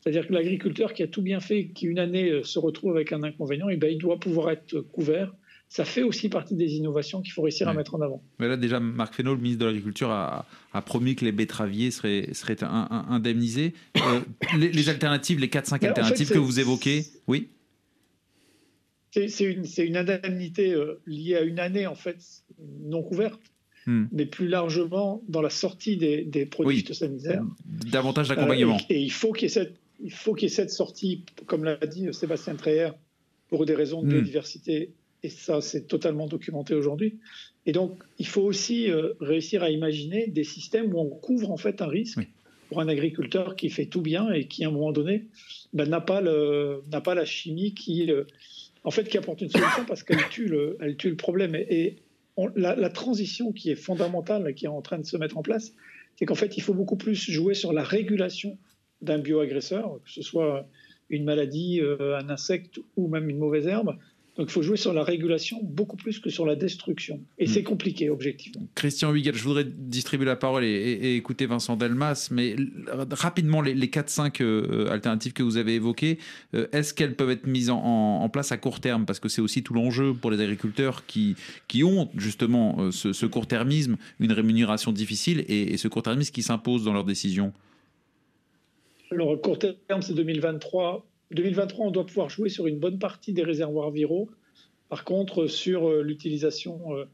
C'est-à-dire 0.00 0.28
que 0.28 0.34
l'agriculteur 0.34 0.92
qui 0.92 1.02
a 1.02 1.06
tout 1.06 1.22
bien 1.22 1.40
fait, 1.40 1.68
qui 1.68 1.86
une 1.86 1.98
année 1.98 2.30
euh, 2.30 2.42
se 2.42 2.58
retrouve 2.58 2.94
avec 2.94 3.12
un 3.12 3.22
inconvénient, 3.22 3.70
et 3.70 3.74
eh 3.74 3.76
ben, 3.76 3.90
il 3.90 3.98
doit 3.98 4.20
pouvoir 4.20 4.50
être 4.50 4.80
couvert. 4.80 5.34
Ça 5.70 5.84
fait 5.84 6.02
aussi 6.02 6.28
partie 6.28 6.54
des 6.54 6.74
innovations 6.74 7.22
qu'il 7.22 7.32
faut 7.32 7.42
réussir 7.42 7.68
à 7.68 7.74
mettre 7.74 7.94
en 7.94 8.00
avant. 8.02 8.22
Mais 8.38 8.46
là, 8.46 8.56
déjà, 8.56 8.78
Marc 8.78 9.14
Fesneau, 9.14 9.34
le 9.34 9.40
ministre 9.40 9.62
de 9.62 9.66
l'Agriculture, 9.66 10.10
a, 10.10 10.46
promis 10.84 11.16
que 11.16 11.24
les 11.24 11.32
betteraviers 11.32 11.90
seraient, 11.90 12.28
seraient 12.32 12.62
indemnisés. 12.62 13.72
Euh, 13.96 14.20
les, 14.58 14.88
alternatives, 14.88 15.40
les 15.40 15.48
4-5 15.48 15.84
alternatives 15.86 16.30
que 16.30 16.38
vous 16.38 16.60
évoquez, 16.60 17.06
oui 17.26 17.48
c'est 19.14 19.44
une, 19.44 19.64
une, 19.78 19.96
indemnité 19.96 20.72
euh, 20.72 21.00
liée 21.06 21.36
à 21.36 21.42
une 21.42 21.60
année 21.60 21.86
en 21.86 21.94
fait 21.94 22.18
non 22.82 23.02
couverte, 23.02 23.40
hmm. 23.86 24.06
mais 24.10 24.26
plus 24.26 24.48
largement 24.48 25.22
dans 25.28 25.42
la 25.42 25.50
sortie 25.50 25.96
des, 25.96 26.46
produits 26.46 26.78
phytosanitaires. 26.78 27.44
Davantage 27.90 28.28
d'accompagnement. 28.28 28.76
Euh, 28.76 28.90
et, 28.90 29.00
il 29.00 29.12
faut 29.12 29.32
qu'il 29.32 29.44
y 29.44 29.46
ait 29.46 29.48
cette, 29.48 29.76
y 30.00 30.44
ait 30.44 30.68
sortie, 30.68 31.24
comme 31.46 31.64
l'a 31.64 31.76
dit 31.76 32.12
Sébastien 32.12 32.56
Treyer, 32.56 32.90
pour 33.48 33.66
des 33.66 33.74
raisons 33.74 34.02
de 34.02 34.06
hmm. 34.06 34.10
biodiversité. 34.10 34.90
Et 35.22 35.30
ça, 35.30 35.60
c'est 35.60 35.86
totalement 35.86 36.26
documenté 36.26 36.74
aujourd'hui. 36.74 37.18
Et 37.66 37.72
donc, 37.72 38.02
il 38.18 38.26
faut 38.26 38.42
aussi 38.42 38.90
euh, 38.90 39.14
réussir 39.20 39.62
à 39.62 39.70
imaginer 39.70 40.26
des 40.26 40.44
systèmes 40.44 40.92
où 40.92 40.98
on 40.98 41.08
couvre 41.08 41.50
en 41.50 41.56
fait 41.56 41.80
un 41.80 41.86
risque 41.86 42.18
pour 42.68 42.80
un 42.80 42.88
agriculteur 42.88 43.56
qui 43.56 43.70
fait 43.70 43.86
tout 43.86 44.02
bien 44.02 44.30
et 44.32 44.48
qui, 44.48 44.64
à 44.64 44.68
un 44.68 44.70
moment 44.70 44.92
donné, 44.92 45.26
ben, 45.72 45.88
pas, 46.00 46.20
n'a 46.20 47.00
pas 47.00 47.14
la 47.14 47.24
chimie 47.24 47.72
qui 47.72 48.10
en 48.84 48.90
fait, 48.90 49.08
qui 49.08 49.18
apporte 49.18 49.40
une 49.40 49.48
solution 49.48 49.84
parce 49.86 50.02
qu'elle 50.02 50.28
tue 50.28 50.46
le, 50.46 51.16
problème. 51.16 51.54
Et, 51.54 51.96
la, 52.56 52.90
transition 52.90 53.52
qui 53.52 53.70
est 53.70 53.76
fondamentale, 53.76 54.54
qui 54.54 54.66
est 54.66 54.68
en 54.68 54.82
train 54.82 54.98
de 54.98 55.06
se 55.06 55.16
mettre 55.16 55.38
en 55.38 55.42
place, 55.42 55.72
c'est 56.16 56.26
qu'en 56.26 56.34
fait, 56.34 56.56
il 56.56 56.62
faut 56.62 56.74
beaucoup 56.74 56.96
plus 56.96 57.14
jouer 57.30 57.54
sur 57.54 57.72
la 57.72 57.82
régulation 57.82 58.58
d'un 59.00 59.18
bioagresseur, 59.18 60.00
que 60.04 60.10
ce 60.10 60.22
soit 60.22 60.68
une 61.10 61.24
maladie, 61.24 61.80
euh, 61.80 62.18
un 62.18 62.28
insecte 62.28 62.78
ou 62.96 63.08
même 63.08 63.28
une 63.28 63.38
mauvaise 63.38 63.66
herbe, 63.66 63.96
donc 64.36 64.48
il 64.48 64.52
faut 64.52 64.62
jouer 64.62 64.76
sur 64.76 64.92
la 64.92 65.04
régulation 65.04 65.60
beaucoup 65.62 65.96
plus 65.96 66.18
que 66.18 66.28
sur 66.28 66.44
la 66.44 66.56
destruction. 66.56 67.20
Et 67.38 67.46
c'est 67.46 67.60
hmm. 67.60 67.64
compliqué, 67.64 68.10
objectivement. 68.10 68.66
Christian 68.74 69.12
Wigel, 69.12 69.36
je 69.36 69.44
voudrais 69.44 69.64
distribuer 69.64 70.26
la 70.26 70.34
parole 70.34 70.64
et, 70.64 71.14
écouter 71.16 71.46
Vincent 71.46 71.76
Delmas, 71.76 72.28
mais 72.32 72.56
rapidement, 73.10 73.62
les, 73.62 73.74
4-5 73.86 74.42
euh, 74.42 74.90
alternatives 74.90 75.34
que 75.34 75.44
vous 75.44 75.56
avez 75.56 75.74
évoquées, 75.74 76.18
euh, 76.54 76.66
est-ce 76.72 76.92
qu'elles 76.92 77.14
peuvent 77.14 77.30
être 77.30 77.46
mises 77.46 77.70
en, 77.70 78.28
place 78.28 78.50
à 78.50 78.56
court 78.56 78.80
terme? 78.80 79.06
Parce 79.06 79.20
que 79.20 79.28
c'est 79.28 79.40
aussi 79.40 79.62
tout 79.62 79.74
l'enjeu 79.74 80.14
pour 80.14 80.32
les 80.32 80.40
agriculteurs 80.40 81.06
qui, 81.06 81.36
qui 81.68 81.84
ont 81.84 82.10
justement 82.16 82.76
euh, 82.80 82.90
ce, 82.90 83.26
court-termisme, 83.26 83.96
une 84.18 84.32
rémunération 84.32 84.90
difficile 84.90 85.44
et, 85.48 85.76
ce 85.76 85.86
court-termisme 85.86 86.32
qui 86.32 86.42
s'impose 86.42 86.84
dans 86.84 86.92
leurs 86.92 87.04
décisions. 87.04 87.52
Alors, 89.12 89.40
court 89.40 89.58
terme, 89.60 90.02
c'est 90.02 90.14
2023 90.14 91.06
2023, 91.30 91.86
on 91.86 91.90
doit 91.90 92.06
pouvoir 92.06 92.28
jouer 92.28 92.48
sur 92.48 92.66
une 92.66 92.78
bonne 92.78 92.98
partie 92.98 93.32
des 93.32 93.42
réservoirs 93.42 93.90
viraux. 93.90 94.30
Par 94.88 95.04
contre, 95.04 95.46
sur 95.46 95.88
euh, 95.88 96.02
l'utilisation 96.02 96.96
euh, 96.96 97.04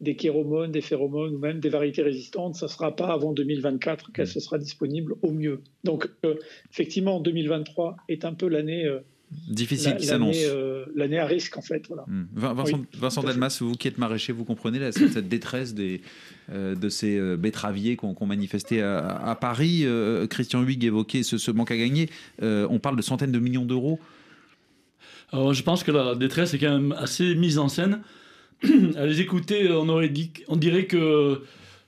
des 0.00 0.16
chéromones, 0.16 0.70
des 0.70 0.80
phéromones 0.80 1.34
ou 1.34 1.38
même 1.38 1.60
des 1.60 1.68
variétés 1.68 2.02
résistantes, 2.02 2.54
ça 2.54 2.66
ne 2.66 2.70
sera 2.70 2.94
pas 2.94 3.08
avant 3.08 3.32
2024 3.32 4.12
qu'elle 4.12 4.26
mmh. 4.26 4.40
sera 4.40 4.58
disponible 4.58 5.14
au 5.22 5.30
mieux. 5.30 5.62
Donc, 5.84 6.08
euh, 6.24 6.36
effectivement, 6.70 7.20
2023 7.20 7.96
est 8.08 8.24
un 8.24 8.34
peu 8.34 8.48
l'année 8.48 8.88
difficile 9.30 9.96
qui 9.96 10.06
s'annonce. 10.06 10.36
Euh, 10.38 10.84
l'année 10.94 11.18
à 11.18 11.26
risque, 11.26 11.56
en 11.56 11.62
fait. 11.62 11.86
Voilà. 11.88 12.04
Hmm. 12.06 12.26
Vincent, 12.94 13.22
Delmas, 13.22 13.58
vous 13.60 13.74
qui 13.74 13.88
êtes 13.88 13.98
maraîcher, 13.98 14.32
vous 14.32 14.44
comprenez 14.44 14.92
cette, 14.92 15.28
détresse 15.28 15.74
des, 15.74 16.00
euh, 16.52 16.74
de 16.74 16.88
ces 16.88 17.16
euh, 17.16 17.36
betteraviers 17.36 17.96
qui 17.96 18.04
ont 18.04 18.26
manifesté 18.26 18.82
à, 18.82 19.36
Paris. 19.40 19.86
Christian 20.30 20.62
Huyghe 20.62 20.84
évoquait 20.84 21.22
ce, 21.22 21.50
manque 21.50 21.70
à 21.70 21.76
gagner. 21.76 22.08
on 22.40 22.78
parle 22.78 22.96
de 22.96 23.02
centaines 23.02 23.32
de 23.32 23.38
millions 23.38 23.64
d'euros. 23.64 24.00
Alors, 25.32 25.52
je 25.52 25.62
pense 25.62 25.82
que 25.82 25.90
la 25.90 26.14
détresse 26.14 26.54
est 26.54 26.58
quand 26.58 26.72
même 26.72 26.92
assez 26.92 27.34
mise 27.34 27.58
en 27.58 27.68
scène. 27.68 28.00
à 28.96 29.04
les 29.04 29.20
écouter, 29.20 29.70
on, 29.70 29.88
aurait 29.88 30.08
dit, 30.08 30.30
on 30.48 30.56
dirait 30.56 30.86
que 30.86 31.42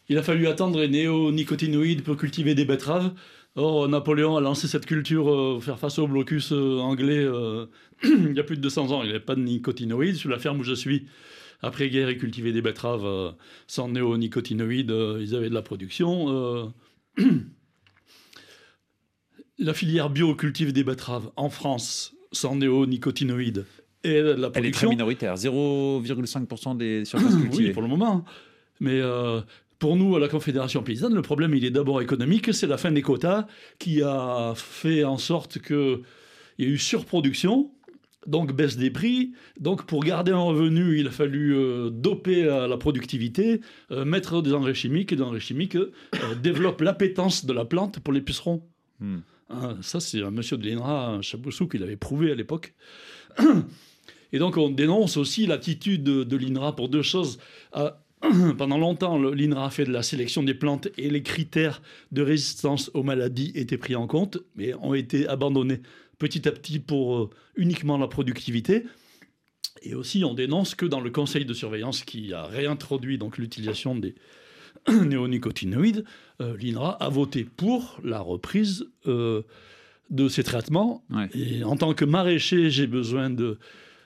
il 0.08 0.16
a 0.18 0.22
fallu 0.22 0.46
attendre 0.46 0.80
les 0.80 0.88
néonicotinoïdes 0.88 2.02
pour 2.02 2.16
cultiver 2.16 2.54
des 2.54 2.64
betteraves. 2.64 3.12
Or, 3.56 3.88
Napoléon 3.88 4.36
a 4.36 4.40
lancé 4.40 4.68
cette 4.68 4.86
culture 4.86 5.24
pour 5.24 5.34
euh, 5.34 5.60
faire 5.60 5.78
face 5.78 5.98
au 5.98 6.06
blocus 6.06 6.52
euh, 6.52 6.78
anglais 6.78 7.18
euh, 7.18 7.66
il 8.04 8.34
y 8.34 8.40
a 8.40 8.44
plus 8.44 8.56
de 8.56 8.62
200 8.62 8.92
ans. 8.92 9.02
Il 9.02 9.06
n'y 9.06 9.10
avait 9.10 9.20
pas 9.20 9.34
de 9.34 9.40
nicotinoïdes. 9.40 10.16
Sur 10.16 10.30
la 10.30 10.38
ferme 10.38 10.60
où 10.60 10.64
je 10.64 10.74
suis, 10.74 11.06
après-guerre, 11.60 12.10
ils 12.10 12.18
cultivaient 12.18 12.52
des 12.52 12.62
betteraves 12.62 13.34
sans 13.66 13.88
néonicotinoïdes. 13.88 14.94
ils 15.20 15.34
avaient 15.34 15.48
de 15.48 15.54
la 15.54 15.62
production. 15.62 16.72
la 19.58 19.74
filière 19.74 20.08
bio 20.08 20.34
cultive 20.36 20.72
des 20.72 20.84
betteraves 20.84 21.30
en 21.36 21.50
France 21.50 22.14
sans 22.32 22.54
néonicotinoïdes. 22.56 23.66
Et 24.04 24.22
la 24.22 24.50
production, 24.50 24.52
Elle 24.54 24.66
est 24.66 24.70
très 24.70 24.86
minoritaire, 24.86 25.34
0,5% 25.34 26.76
des 26.76 27.04
surfaces 27.04 27.34
cultivées. 27.42 27.66
Oui, 27.66 27.72
pour 27.72 27.82
le 27.82 27.88
moment. 27.88 28.24
Mais 28.78 29.02
pour 29.78 29.96
nous, 29.96 30.16
à 30.16 30.20
la 30.20 30.28
Confédération 30.28 30.82
paysanne, 30.82 31.14
le 31.14 31.22
problème, 31.22 31.54
il 31.54 31.64
est 31.64 31.70
d'abord 31.70 32.02
économique. 32.02 32.52
C'est 32.52 32.66
la 32.66 32.78
fin 32.78 32.90
des 32.90 33.02
quotas 33.02 33.46
qui 33.78 34.02
a 34.02 34.52
fait 34.56 35.04
en 35.04 35.18
sorte 35.18 35.60
qu'il 35.60 36.00
y 36.58 36.64
a 36.64 36.68
eu 36.68 36.78
surproduction, 36.78 37.70
donc 38.26 38.52
baisse 38.54 38.76
des 38.76 38.90
prix. 38.90 39.32
Donc 39.60 39.86
pour 39.86 40.02
garder 40.02 40.32
un 40.32 40.40
revenu, 40.40 40.98
il 40.98 41.06
a 41.06 41.10
fallu 41.10 41.54
euh, 41.54 41.90
doper 41.90 42.44
la, 42.44 42.76
productivité, 42.76 43.60
euh, 43.90 44.04
mettre 44.04 44.42
des 44.42 44.52
engrais 44.52 44.74
chimiques, 44.74 45.12
et 45.12 45.16
des 45.16 45.22
engrais 45.22 45.40
chimiques 45.40 45.76
euh, 45.76 45.90
développent 46.42 46.80
l'appétence 46.80 47.44
de 47.44 47.52
la 47.52 47.64
plante 47.64 48.00
pour 48.00 48.12
les 48.12 48.20
pucerons. 48.20 48.62
Hmm. 49.00 49.18
Hein, 49.50 49.76
ça, 49.80 50.00
c'est 50.00 50.22
un 50.22 50.30
monsieur 50.30 50.56
de 50.56 50.68
l'INRA, 50.68 51.08
un 51.08 51.22
Chaboussou, 51.22 51.68
qui 51.68 51.78
l'avait 51.78 51.96
prouvé 51.96 52.30
à 52.32 52.34
l'époque. 52.34 52.74
Et 54.32 54.38
donc, 54.38 54.56
on 54.56 54.68
dénonce 54.68 55.16
aussi 55.16 55.46
l'attitude 55.46 56.02
de, 56.02 56.22
de 56.22 56.36
l'INRA 56.36 56.76
pour 56.76 56.88
deux 56.88 57.02
choses. 57.02 57.38
Euh, 57.76 57.90
pendant 58.58 58.78
longtemps, 58.78 59.18
l'INRA 59.18 59.66
a 59.66 59.70
fait 59.70 59.84
de 59.84 59.92
la 59.92 60.02
sélection 60.02 60.42
des 60.42 60.54
plantes 60.54 60.88
et 60.98 61.10
les 61.10 61.22
critères 61.22 61.82
de 62.12 62.22
résistance 62.22 62.90
aux 62.94 63.02
maladies 63.02 63.52
étaient 63.54 63.78
pris 63.78 63.94
en 63.94 64.06
compte, 64.06 64.38
mais 64.56 64.74
ont 64.74 64.94
été 64.94 65.28
abandonnés 65.28 65.80
petit 66.18 66.48
à 66.48 66.52
petit 66.52 66.78
pour 66.78 67.16
euh, 67.16 67.30
uniquement 67.56 67.96
la 67.96 68.08
productivité. 68.08 68.84
Et 69.82 69.94
aussi, 69.94 70.24
on 70.24 70.34
dénonce 70.34 70.74
que 70.74 70.86
dans 70.86 71.00
le 71.00 71.10
conseil 71.10 71.44
de 71.44 71.54
surveillance 71.54 72.02
qui 72.02 72.32
a 72.32 72.44
réintroduit 72.44 73.18
donc 73.18 73.38
l'utilisation 73.38 73.94
des 73.94 74.14
néonicotinoïdes, 74.88 76.04
euh, 76.40 76.56
l'INRA 76.56 76.92
a 77.02 77.08
voté 77.08 77.44
pour 77.44 78.00
la 78.02 78.20
reprise 78.20 78.86
euh, 79.06 79.42
de 80.10 80.28
ces 80.28 80.42
traitements. 80.42 81.04
Et 81.34 81.62
en 81.64 81.76
tant 81.76 81.94
que 81.94 82.04
maraîcher, 82.04 82.70
j'ai 82.70 82.86
besoin 82.86 83.30
de 83.30 83.58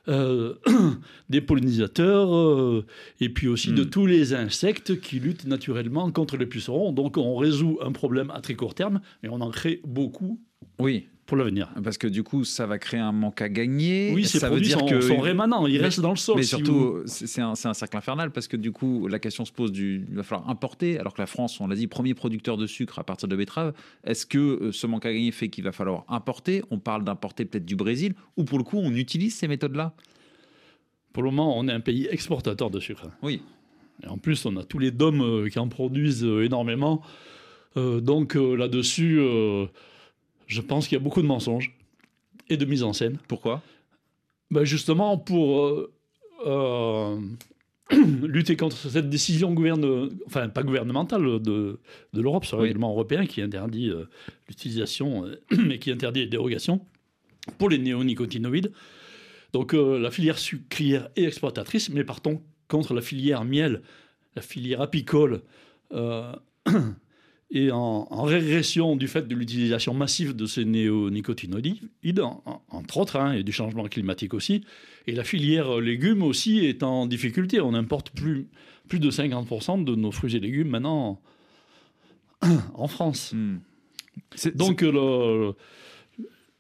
euh, 0.09 0.55
des 1.29 1.41
pollinisateurs 1.41 2.85
et 3.21 3.29
puis 3.29 3.49
aussi 3.49 3.73
de 3.73 3.85
hmm. 3.85 3.91
tous 3.91 4.07
les 4.07 4.35
insectes 4.35 5.01
qui 5.01 5.21
luttent 5.21 5.47
naturellement 5.47 6.11
contre 6.11 6.37
les 6.37 6.47
pucerons. 6.47 6.93
Donc 6.93 7.17
on 7.17 7.37
résout 7.37 7.79
un 7.83 7.93
problème 7.93 8.31
à 8.31 8.41
très 8.41 8.55
court 8.55 8.75
terme, 8.75 9.01
mais 9.23 9.29
on 9.29 9.41
en 9.41 9.51
crée 9.51 9.81
beaucoup. 9.85 10.41
Oui 10.79 11.07
pour 11.33 11.39
l'avenir. 11.39 11.71
Parce 11.83 11.97
que 11.97 12.07
du 12.07 12.23
coup, 12.23 12.45
ça 12.45 12.67
va 12.67 12.77
créer 12.77 13.01
un 13.01 13.11
manque 13.11 13.41
à 13.41 13.49
gagner. 13.49 14.13
Oui, 14.13 14.27
ça 14.27 14.51
veut 14.51 14.61
dire 14.61 14.81
sont, 14.81 14.85
que 14.85 15.01
sont 15.01 15.19
rémanents, 15.19 15.67
ils 15.67 15.81
restent 15.81 16.01
dans 16.03 16.11
le 16.11 16.17
sol. 16.17 16.37
Mais 16.37 16.43
surtout, 16.43 17.01
c'est 17.07 17.41
un, 17.41 17.53
un, 17.53 17.73
cercle 17.73 17.97
infernal 17.97 18.31
parce 18.33 18.49
que 18.49 18.59
du 18.59 18.71
coup, 18.71 19.09
la 19.09 19.19
question 19.19 19.47
se 19.47 19.53
pose 19.53 19.73
du, 19.73 20.05
il 20.11 20.15
va 20.15 20.25
falloir 20.25 20.51
importer, 20.51 20.99
alors 20.99 21.15
que 21.15 21.23
la 21.23 21.27
France, 21.27 21.59
on 21.59 21.69
l'a 21.69 21.75
dit, 21.75 21.87
premier 21.87 22.13
producteur 22.13 22.59
de 22.59 22.67
sucre 22.67 22.99
à 22.99 23.05
partir 23.05 23.29
de 23.29 23.37
betterave. 23.37 23.73
Est-ce 24.05 24.27
que 24.27 24.39
euh, 24.39 24.73
ce 24.73 24.87
manque 24.87 25.07
à 25.07 25.13
gagner 25.15 25.33
fait 25.33 25.49
qu'il 25.49 25.65
va 25.65 25.73
falloir 25.73 26.05
importer? 26.11 26.65
On 26.71 26.79
parle 26.79 27.03
d'importer 27.03 27.47
peut-être 27.47 27.65
du 27.65 27.77
Brésil, 27.77 28.13
ou 28.37 28.45
pour 28.45 28.59
le 28.59 28.65
coup, 28.65 28.77
on 28.77 28.95
utilise 28.95 29.35
ces 29.35 29.49
méthodes-là? 29.49 29.95
Pour 31.15 31.23
le 31.23 31.31
moment, 31.31 31.59
on 31.59 31.67
est 31.67 31.73
un 31.73 31.81
pays 31.81 32.09
exportateur 32.11 32.69
de 32.69 32.79
sucre. 32.79 33.09
Oui. 33.23 33.41
Et 34.05 34.07
en 34.07 34.19
plus, 34.19 34.45
on 34.45 34.55
a 34.59 34.65
tous 34.65 34.79
les 34.79 34.91
dômes 34.91 35.23
euh, 35.23 35.49
qui 35.49 35.59
en 35.59 35.69
produisent 35.69 36.27
euh, 36.27 36.45
énormément. 36.45 37.01
donc 37.75 38.35
là-dessus 38.35 39.19
je 40.53 40.61
pense 40.61 40.87
qu'il 40.87 40.97
y 40.97 41.01
a 41.01 41.03
beaucoup 41.03 41.23
de 41.23 41.27
mensonges 41.27 41.75
et 42.49 42.57
de 42.57 42.65
mise 42.65 42.83
en 42.83 42.93
scène. 42.93 43.19
Pourquoi? 43.29 43.63
Ben 44.51 44.65
Justement 44.65 45.17
pour 45.17 45.65
euh, 45.65 45.93
euh, 46.47 47.19
lutter 48.23 48.57
contre 48.57 48.77
cette 48.77 49.09
décision 49.09 49.53
gouverne, 49.55 50.11
enfin 50.27 50.49
pas 50.49 50.63
gouvernementale 50.63 51.41
de, 51.41 51.81
de 52.13 52.21
l'Europe, 52.21 52.45
ce 52.45 52.55
règlement 52.55 52.91
européen 52.91 53.27
qui 53.27 53.41
interdit 53.41 53.89
euh, 53.89 54.05
l'utilisation, 54.49 55.25
mais 55.59 55.79
qui 55.79 55.91
interdit 55.91 56.21
les 56.21 56.27
dérogations 56.27 56.85
pour 57.59 57.71
les 57.71 57.79
néonicotinoïdes. 57.79 58.73
Donc 59.53 59.75
la 59.75 60.11
filière 60.11 60.39
sucrière 60.39 61.11
est 61.15 61.25
exploitatrice, 61.25 61.91
mais 61.91 62.05
partons 62.05 62.41
contre 62.69 62.95
la 62.95 63.03
filière 63.03 63.45
miel, 63.45 63.83
la 64.35 64.41
filière 64.41 64.81
apicole 64.81 65.43
et 67.55 67.71
en, 67.71 68.05
régression 68.23 68.97
du 68.97 69.09
fait 69.09 69.29
de 69.29 69.35
l'utilisation 69.35 69.93
massive 69.93 70.35
de 70.35 70.47
ces 70.47 70.65
néonicotinoïdes, 70.65 72.23
entre 72.71 72.97
autres, 72.97 73.17
hein, 73.17 73.35
et 73.35 73.43
du 73.43 73.53
changement 73.53 73.85
climatique 73.85 74.33
aussi. 74.33 74.65
Et 75.07 75.13
la 75.13 75.23
filière 75.23 75.79
légumes 75.79 76.23
aussi 76.23 76.61
est 76.61 76.83
en 76.83 77.07
difficulté. 77.07 77.61
On 77.61 77.75
importe 77.75 78.11
plus, 78.11 78.47
plus 78.89 79.01
de 79.01 79.11
50% 79.11 79.85
de 79.85 79.95
nos 79.95 80.11
fruits 80.11 80.35
et 80.35 80.41
légumes 80.41 80.69
maintenant 80.69 81.21
en, 82.75 82.89
France. 82.89 83.35
Hmm. 83.35 83.59
Donc 84.55 84.81
le, 84.81 85.53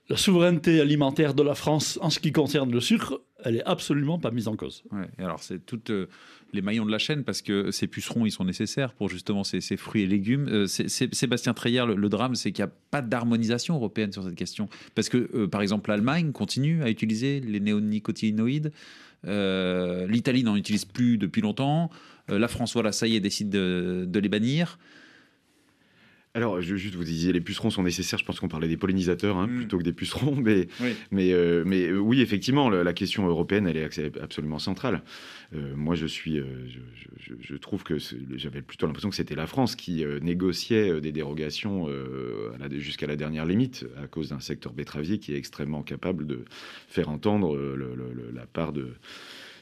la 0.08 0.16
souveraineté 0.16 0.80
alimentaire 0.80 1.34
de 1.34 1.42
la 1.42 1.54
France 1.54 1.98
en 2.02 2.10
ce 2.10 2.18
qui 2.18 2.32
concerne 2.32 2.70
le 2.72 2.80
sucre, 2.80 3.20
elle 3.44 3.56
est 3.56 3.64
absolument 3.64 4.18
pas 4.18 4.30
mise 4.30 4.48
en 4.48 4.56
cause. 4.56 4.82
Ouais, 4.90 5.08
et 5.18 5.22
alors 5.22 5.42
c'est 5.42 5.64
toutes 5.64 5.90
euh, 5.90 6.08
les 6.52 6.62
maillons 6.62 6.84
de 6.84 6.90
la 6.90 6.98
chaîne 6.98 7.24
parce 7.24 7.42
que 7.42 7.70
ces 7.70 7.86
pucerons 7.86 8.26
ils 8.26 8.30
sont 8.30 8.44
nécessaires 8.44 8.92
pour 8.94 9.08
justement 9.08 9.44
ces, 9.44 9.60
fruits 9.76 10.02
et 10.02 10.06
légumes. 10.06 10.48
Euh, 10.48 10.66
Sébastien 10.66 11.54
Treyer, 11.54 11.84
le, 11.86 12.08
drame 12.08 12.34
c'est 12.34 12.52
qu'il 12.52 12.64
n'y 12.64 12.70
a 12.70 12.74
pas 12.90 13.00
d'harmonisation 13.00 13.74
européenne 13.74 14.12
sur 14.12 14.24
cette 14.24 14.34
question 14.34 14.68
parce 14.94 15.08
que 15.08 15.30
euh, 15.34 15.46
par 15.46 15.62
exemple 15.62 15.90
l'Allemagne 15.90 16.32
continue 16.32 16.82
à 16.82 16.90
utiliser 16.90 17.40
les 17.40 17.60
néonicotinoïdes, 17.60 18.72
l'Italie 19.24 20.42
n'en 20.42 20.56
utilise 20.56 20.84
plus 20.84 21.16
depuis 21.16 21.42
longtemps, 21.42 21.90
la 22.28 22.48
France 22.48 22.72
voilà 22.74 22.90
ça 22.90 23.06
y 23.06 23.14
est 23.14 23.20
décide 23.20 23.50
de, 23.50 24.04
de 24.06 24.18
les 24.18 24.28
bannir. 24.28 24.78
Alors, 26.34 26.62
je, 26.62 26.76
juste 26.76 26.94
vous 26.94 27.04
disiez, 27.04 27.30
les 27.30 27.42
pucerons 27.42 27.68
sont 27.68 27.82
nécessaires. 27.82 28.18
Je 28.18 28.24
pense 28.24 28.40
qu'on 28.40 28.48
parlait 28.48 28.68
des 28.68 28.78
pollinisateurs 28.78 29.36
hein, 29.36 29.46
mm. 29.46 29.56
plutôt 29.56 29.78
que 29.78 29.82
des 29.82 29.92
pucerons. 29.92 30.34
Mais 30.34 30.66
oui, 30.80 30.94
mais, 31.10 31.32
euh, 31.32 31.62
mais, 31.66 31.88
euh, 31.88 31.98
oui 31.98 32.22
effectivement, 32.22 32.70
la, 32.70 32.92
question 32.94 33.26
européenne, 33.26 33.66
elle 33.66 33.76
est 33.76 34.18
absolument 34.18 34.58
centrale. 34.58 35.02
Euh, 35.54 35.76
moi, 35.76 35.94
je 35.94 36.06
suis, 36.06 36.40
je, 37.40 37.56
trouve 37.56 37.82
que 37.84 37.98
j'avais 38.34 38.62
plutôt 38.62 38.86
l'impression 38.86 39.10
que 39.10 39.16
c'était 39.16 39.34
la 39.34 39.46
France 39.46 39.76
qui 39.76 40.04
négociait 40.22 41.00
des 41.00 41.12
dérogations 41.12 41.88
jusqu'à 42.70 43.06
la 43.06 43.16
dernière 43.16 43.44
limite 43.44 43.86
à 44.02 44.06
cause 44.06 44.30
d'un 44.30 44.40
secteur 44.40 44.72
betteravier 44.72 45.18
qui 45.18 45.34
est 45.34 45.36
extrêmement 45.36 45.82
capable 45.82 46.26
de 46.26 46.44
faire 46.88 47.10
entendre 47.10 47.56
la 48.32 48.46
part 48.46 48.72
de 48.72 48.94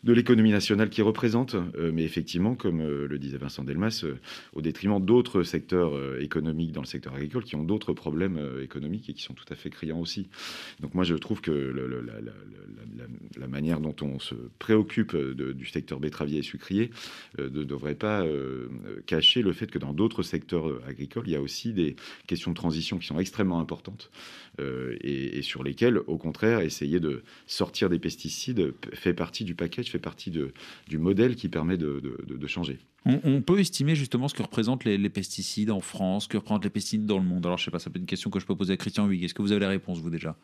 de 0.05 0.13
l'économie 0.13 0.51
nationale 0.51 0.91
qui 0.91 1.03
représente, 1.03 1.55
euh, 1.55 1.91
mais 1.93 2.05
effectivement, 2.05 2.55
comme 2.55 2.81
euh, 2.81 3.07
le 3.07 3.19
disait 3.19 3.39
Vincent 3.39 3.65
Delmas, 3.65 4.03
euh, 4.05 4.15
au 4.53 4.63
détriment 4.63 5.05
d'autres 5.05 5.43
secteurs 5.43 5.93
économiques 6.21 6.73
dans 6.73 6.81
le 6.81 6.87
secteur 6.87 7.15
agricole 7.15 7.45
qui 7.45 7.57
ont 7.57 7.65
d'autres 7.65 7.93
problèmes 7.93 8.41
économiques 8.63 9.09
et 9.09 9.15
qui 9.15 9.23
sont 9.23 9.35
tout 9.35 9.45
à 9.51 9.55
fait 9.55 9.71
criants 9.71 10.01
aussi. 10.01 10.29
Donc 10.81 10.95
moi, 10.95 11.05
je 11.05 11.15
trouve 11.15 11.41
que 11.41 11.51
la, 13.37 13.49
manière 13.49 13.81
dont 13.81 13.95
on 14.03 14.19
se 14.19 14.35
préoccupe 14.59 15.17
du 15.17 15.67
secteur 15.67 15.99
betteravier 15.99 16.39
et 16.39 16.43
sucrier 16.43 16.91
ne 17.39 17.49
devrait 17.49 17.95
pas 17.95 18.25
cacher 19.07 19.43
le 19.43 19.53
fait 19.53 19.71
que 19.71 19.79
dans 19.79 19.93
d'autres 19.93 20.23
secteurs 20.23 20.81
agricoles, 20.87 21.25
il 21.27 21.33
y 21.33 21.37
a 21.37 21.41
aussi 21.41 21.73
des 21.73 21.97
questions 22.27 22.51
de 22.51 22.57
transition 22.57 22.99
qui 22.99 23.07
sont 23.07 23.19
extrêmement 23.19 23.61
importantes 23.61 24.11
et, 24.59 25.39
et 25.39 25.43
sur 25.43 25.63
lesquelles, 25.63 25.99
au 26.07 26.17
contraire, 26.17 26.61
essayer 26.61 27.01
de 27.01 27.23
sortir 27.47 27.89
des 27.89 27.99
pesticides 27.99 28.75
fait 28.93 29.15
partie 29.15 29.45
du 29.45 29.55
package 29.55 29.90
fait 29.91 29.99
partie 29.99 30.31
de, 30.31 30.53
du 30.89 30.99
modèle 30.99 31.37
qui 31.37 31.49
permet 31.49 31.77
de, 31.77 32.01
changer. 32.47 32.79
On, 33.07 33.41
peut 33.41 33.61
estimer 33.61 33.95
justement 33.95 34.29
ce 34.29 34.35
que 34.35 34.43
représentent 34.43 34.85
les, 34.85 35.09
pesticides 35.09 35.71
en 35.71 35.81
France, 35.81 36.25
ce 36.25 36.29
que 36.29 36.37
représentent 36.37 36.65
les 36.65 36.71
pesticides 36.71 37.07
dans 37.07 37.19
le 37.19 37.25
monde. 37.25 37.47
Alors 37.47 37.59
je 37.59 37.65
sais 37.65 37.71
pas, 37.71 37.79
ça 37.79 37.91
peut 37.91 37.97
être 37.97 38.03
une 38.03 38.07
question 38.07 38.31
que 38.31 38.41
je 38.41 38.47
peux 38.47 38.57
poser 38.57 38.75
à 38.75 38.77
Christian 38.77 39.07
Huyghe. 39.07 39.25
Est-ce 39.25 39.35
que 39.35 39.43
vous 39.43 39.53
avez 39.53 39.61
la 39.61 39.69
réponse, 39.69 40.01
vous 40.01 40.11
déjà? 40.11 40.37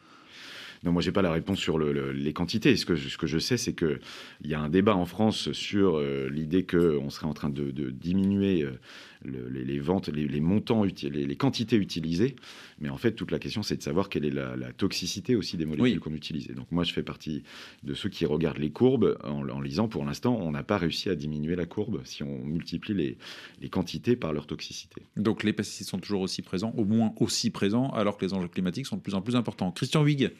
Non, 0.84 0.92
moi, 0.92 1.02
j'ai 1.02 1.12
pas 1.12 1.22
la 1.22 1.32
réponse 1.32 1.58
sur 1.58 1.78
les 1.78 2.32
quantités. 2.32 2.76
Ce 2.76 2.86
que, 2.86 2.96
ce 2.96 3.16
que 3.16 3.26
je 3.26 3.38
sais, 3.38 3.56
c'est 3.56 3.74
qu'il 3.74 3.98
y 4.44 4.54
a 4.54 4.60
un 4.60 4.68
débat 4.68 4.94
en 4.94 5.06
France 5.06 5.52
sur 5.52 5.96
euh, 5.96 6.28
l'idée 6.30 6.64
qu'on 6.66 7.10
serait 7.10 7.26
en 7.26 7.34
train 7.34 7.50
de, 7.50 7.70
diminuer 7.90 8.62
euh, 8.62 8.78
les, 9.25 9.78
ventes, 9.78 10.08
les, 10.08 10.40
montants, 10.40 10.85
les, 10.85 11.37
quantités 11.37 11.76
utilisées. 11.76 12.37
Mais 12.80 12.88
en 12.88 12.96
fait, 12.96 13.12
toute 13.12 13.30
la 13.30 13.38
question, 13.38 13.62
c'est 13.62 13.76
de 13.76 13.82
savoir 13.82 14.08
quelle 14.08 14.25
est 14.25 14.30
la, 14.30 14.73
toxicité 14.76 15.37
aussi 15.37 15.56
des 15.56 15.64
molécules 15.64 16.00
qu'on 16.00 16.14
utilise. 16.14 16.49
donc, 16.49 16.70
moi, 16.70 16.85
je 16.85 16.92
fais 16.92 17.02
partie 17.02 17.42
de 17.82 17.94
ceux 17.94 18.08
qui 18.08 18.26
regardent 18.26 18.58
les 18.58 18.70
courbes 18.70 19.18
en, 19.25 19.61
lisant. 19.61 19.88
Pour 19.88 20.04
l'instant, 20.04 20.37
on 20.40 20.50
n'a 20.50 20.62
pas 20.62 20.78
réussi 20.78 21.08
à 21.08 21.14
diminuer 21.14 21.56
la 21.56 21.66
courbe 21.66 22.02
si 22.04 22.23
on 22.23 22.44
multiplie 22.44 23.16
les, 23.61 23.68
quantités 23.68 24.16
par 24.16 24.32
leur 24.32 24.46
toxicité. 24.46 25.02
Donc, 25.16 25.44
les 25.44 25.52
pesticides 25.52 25.87
sont 25.87 25.99
toujours 25.99 26.20
aussi 26.20 26.42
présents, 26.42 26.73
au 26.76 26.85
moins 26.85 27.14
aussi 27.20 27.50
présents, 27.50 27.90
alors 27.90 28.16
que 28.16 28.25
les 28.25 28.35
enjeux 28.35 28.49
climatiques 28.49 28.87
sont 28.87 28.96
de 28.96 29.02
plus 29.02 29.14
en 29.14 29.23
plus 29.23 29.37
importants. 29.37 29.70
Christian 29.73 30.04
Huyghe 30.04 30.32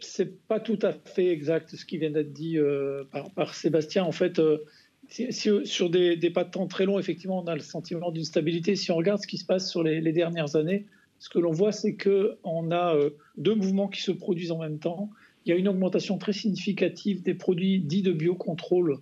c'est 0.00 0.46
pas 0.46 0.60
tout 0.60 0.78
à 0.82 0.92
fait 0.92 1.28
exact 1.28 1.74
ce 1.76 1.84
qui 1.84 1.98
vient 1.98 2.10
d'être 2.10 2.32
dit 2.32 2.58
euh, 2.58 3.04
par, 3.34 3.54
Sébastien. 3.54 4.04
En 4.04 4.12
fait, 4.12 4.38
euh, 4.38 4.58
sur 5.08 5.90
des, 5.90 6.30
pas 6.30 6.44
de 6.44 6.50
temps 6.50 6.66
très 6.66 6.84
longs, 6.84 6.98
effectivement, 6.98 7.42
on 7.42 7.46
a 7.46 7.54
le 7.54 7.60
sentiment 7.60 8.10
d'une 8.10 8.24
stabilité. 8.24 8.76
Si 8.76 8.90
on 8.90 8.96
regarde 8.96 9.20
ce 9.20 9.26
qui 9.26 9.38
se 9.38 9.46
passe 9.46 9.70
sur 9.70 9.82
les, 9.82 10.12
dernières 10.12 10.56
années, 10.56 10.86
ce 11.18 11.28
que 11.28 11.38
l'on 11.38 11.52
voit, 11.52 11.72
c'est 11.72 11.96
qu'on 11.96 12.70
a 12.70 12.94
euh, 12.94 13.10
deux 13.36 13.54
mouvements 13.54 13.88
qui 13.88 14.02
se 14.02 14.12
produisent 14.12 14.52
en 14.52 14.58
même 14.58 14.78
temps. 14.78 15.10
Il 15.44 15.50
y 15.50 15.52
a 15.52 15.56
une 15.56 15.68
augmentation 15.68 16.18
très 16.18 16.32
significative 16.32 17.22
des 17.22 17.34
produits 17.34 17.80
dits 17.80 18.02
de 18.02 18.12
biocontrôle 18.12 18.98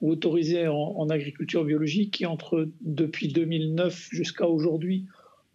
ou 0.00 0.10
autorisés 0.10 0.66
en, 0.66 1.08
agriculture 1.10 1.64
biologique 1.64 2.14
qui, 2.14 2.26
entre 2.26 2.68
depuis 2.80 3.28
2009 3.28 4.08
jusqu'à 4.10 4.48
aujourd'hui, 4.48 5.04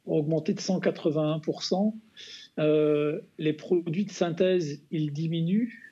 ont 0.06 0.20
augmenté 0.20 0.54
de 0.54 0.60
181% 0.60 1.94
euh, 2.58 3.20
les 3.38 3.54
produits 3.54 4.06
de 4.06 4.12
synthèse, 4.12 4.82
ils 4.92 5.12
diminuent. 5.12 5.85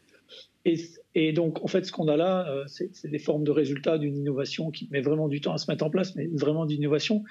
Et, 0.65 1.33
donc, 1.33 1.63
en 1.63 1.67
fait, 1.67 1.85
ce 1.85 1.91
qu'on 1.91 2.07
a 2.07 2.15
là, 2.15 2.47
euh, 2.49 2.63
c'est 2.67 3.09
des 3.09 3.19
formes 3.19 3.43
de 3.43 3.51
résultats 3.51 3.97
d'une 3.97 4.15
innovation 4.15 4.71
qui 4.71 4.87
met 4.91 5.01
vraiment 5.01 5.27
du 5.27 5.41
temps 5.41 5.53
à 5.53 5.57
se 5.57 5.69
mettre 5.69 5.85
en 5.85 5.89
place, 5.89 6.15
mais 6.15 6.27
vraiment 6.27 6.65
d'innovation. 6.65 7.23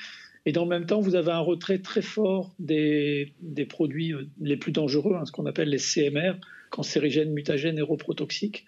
Et 0.45 0.53
dans 0.53 0.65
le 0.65 0.69
même 0.69 0.87
temps, 0.87 1.01
vous 1.01 1.15
avez 1.15 1.31
un 1.31 1.41
retrait 1.41 1.79
très 1.79 2.03
fort 2.03 2.55
des, 2.59 3.33
produits 3.69 4.13
euh, 4.13 4.29
les 4.41 4.57
plus 4.57 4.73
dangereux, 4.73 5.15
hein, 5.15 5.25
ce 5.25 5.33
qu'on 5.33 5.47
appelle 5.47 5.71
les 5.71 5.79
CMR, 5.79 6.35
cancérigènes, 6.71 7.33
mutagènes 7.33 7.79
et 7.79 7.83
reprotoxiques. 7.83 8.67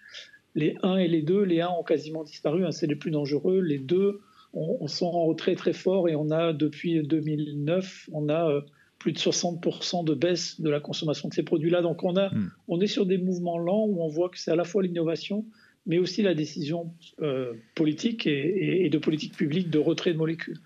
Les 0.55 0.77
1 0.81 0.97
et 0.97 1.07
les 1.07 1.21
2, 1.21 1.43
les 1.43 1.61
1 1.61 1.69
ont 1.69 1.83
quasiment 1.83 2.23
disparu, 2.23 2.65
hein, 2.65 2.71
c'est 2.71 2.87
les 2.87 2.95
plus 2.95 3.11
dangereux. 3.11 3.59
Les 3.59 3.77
2 3.77 4.21
on, 4.53 4.87
sont 4.87 5.07
en 5.07 5.25
retrait 5.25 5.55
très 5.55 5.73
fort 5.73 6.07
et 6.07 6.15
on 6.15 6.31
a, 6.31 6.53
depuis 6.53 7.03
2009, 7.03 8.09
on 8.13 8.29
a 8.29 8.63
plus 9.05 9.11
de 9.11 9.19
60% 9.19 10.03
de 10.03 10.15
baisse 10.15 10.59
de 10.59 10.67
la 10.67 10.79
consommation 10.79 11.29
de 11.29 11.33
ces 11.35 11.43
produits-là. 11.43 11.83
Donc 11.83 12.03
on, 12.03 12.15
a, 12.15 12.29
hmm. 12.29 12.49
on 12.67 12.81
est 12.81 12.87
sur 12.87 13.05
des 13.05 13.19
mouvements 13.19 13.59
lents 13.59 13.85
où 13.85 14.01
on 14.01 14.07
voit 14.07 14.29
que 14.29 14.39
c'est 14.39 14.49
à 14.49 14.55
la 14.55 14.63
fois 14.63 14.81
l'innovation, 14.81 15.45
mais 15.85 15.99
aussi 15.99 16.23
la 16.23 16.33
décision 16.33 16.91
euh, 17.21 17.53
politique 17.75 18.25
et, 18.25 18.89
de 18.89 18.97
politique 18.97 19.37
publique 19.37 19.69
de 19.69 19.77
retrait 19.77 20.11
de 20.11 20.17
molécules. 20.17 20.57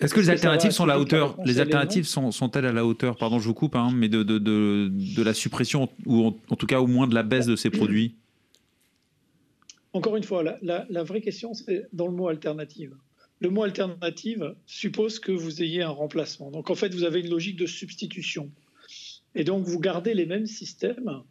Est-ce 0.00 0.14
que 0.14 0.20
les 0.20 0.30
alternatives 0.30 0.70
sont 0.70 0.84
à 0.84 0.86
la 0.86 0.98
hauteur 0.98 1.36
Les 1.44 1.60
alternatives 1.60 2.06
sont, 2.06 2.50
elles 2.54 2.64
à 2.64 2.72
la 2.72 2.86
hauteur, 2.86 3.18
pardon, 3.18 3.40
je 3.40 3.46
vous 3.46 3.52
coupe, 3.52 3.76
hein, 3.76 3.90
mais 3.94 4.08
de, 4.08 4.22
de, 4.22 4.38
de, 4.38 5.22
la 5.22 5.34
suppression 5.34 5.90
ou 6.06 6.34
en, 6.48 6.56
tout 6.56 6.66
cas 6.66 6.80
au 6.80 6.86
moins 6.86 7.06
de 7.06 7.14
la 7.14 7.24
baisse 7.24 7.44
de 7.44 7.56
ces 7.56 7.68
produits? 7.68 8.14
Encore 9.92 10.16
une 10.16 10.22
fois, 10.22 10.42
la, 10.42 10.86
la 10.88 11.02
vraie 11.02 11.20
question, 11.20 11.52
c'est 11.52 11.88
dans 11.92 12.06
le 12.06 12.14
mot 12.14 12.28
alternative. 12.28 12.94
Le 13.40 13.50
mot 13.50 13.64
alternative 13.64 14.54
suppose 14.66 15.18
que 15.18 15.32
vous 15.32 15.62
ayez 15.62 15.82
un 15.82 15.90
remplacement. 15.90 16.50
Donc 16.50 16.70
en 16.70 16.74
fait, 16.74 16.94
vous 16.94 17.04
avez 17.04 17.20
une 17.20 17.30
logique 17.30 17.56
de 17.56 17.66
substitution. 17.66 18.50
Et 19.34 19.44
donc 19.44 19.64
vous 19.64 19.78
gardez 19.78 20.14
les 20.14 20.26
mêmes 20.26 20.46
systèmes 20.46 21.22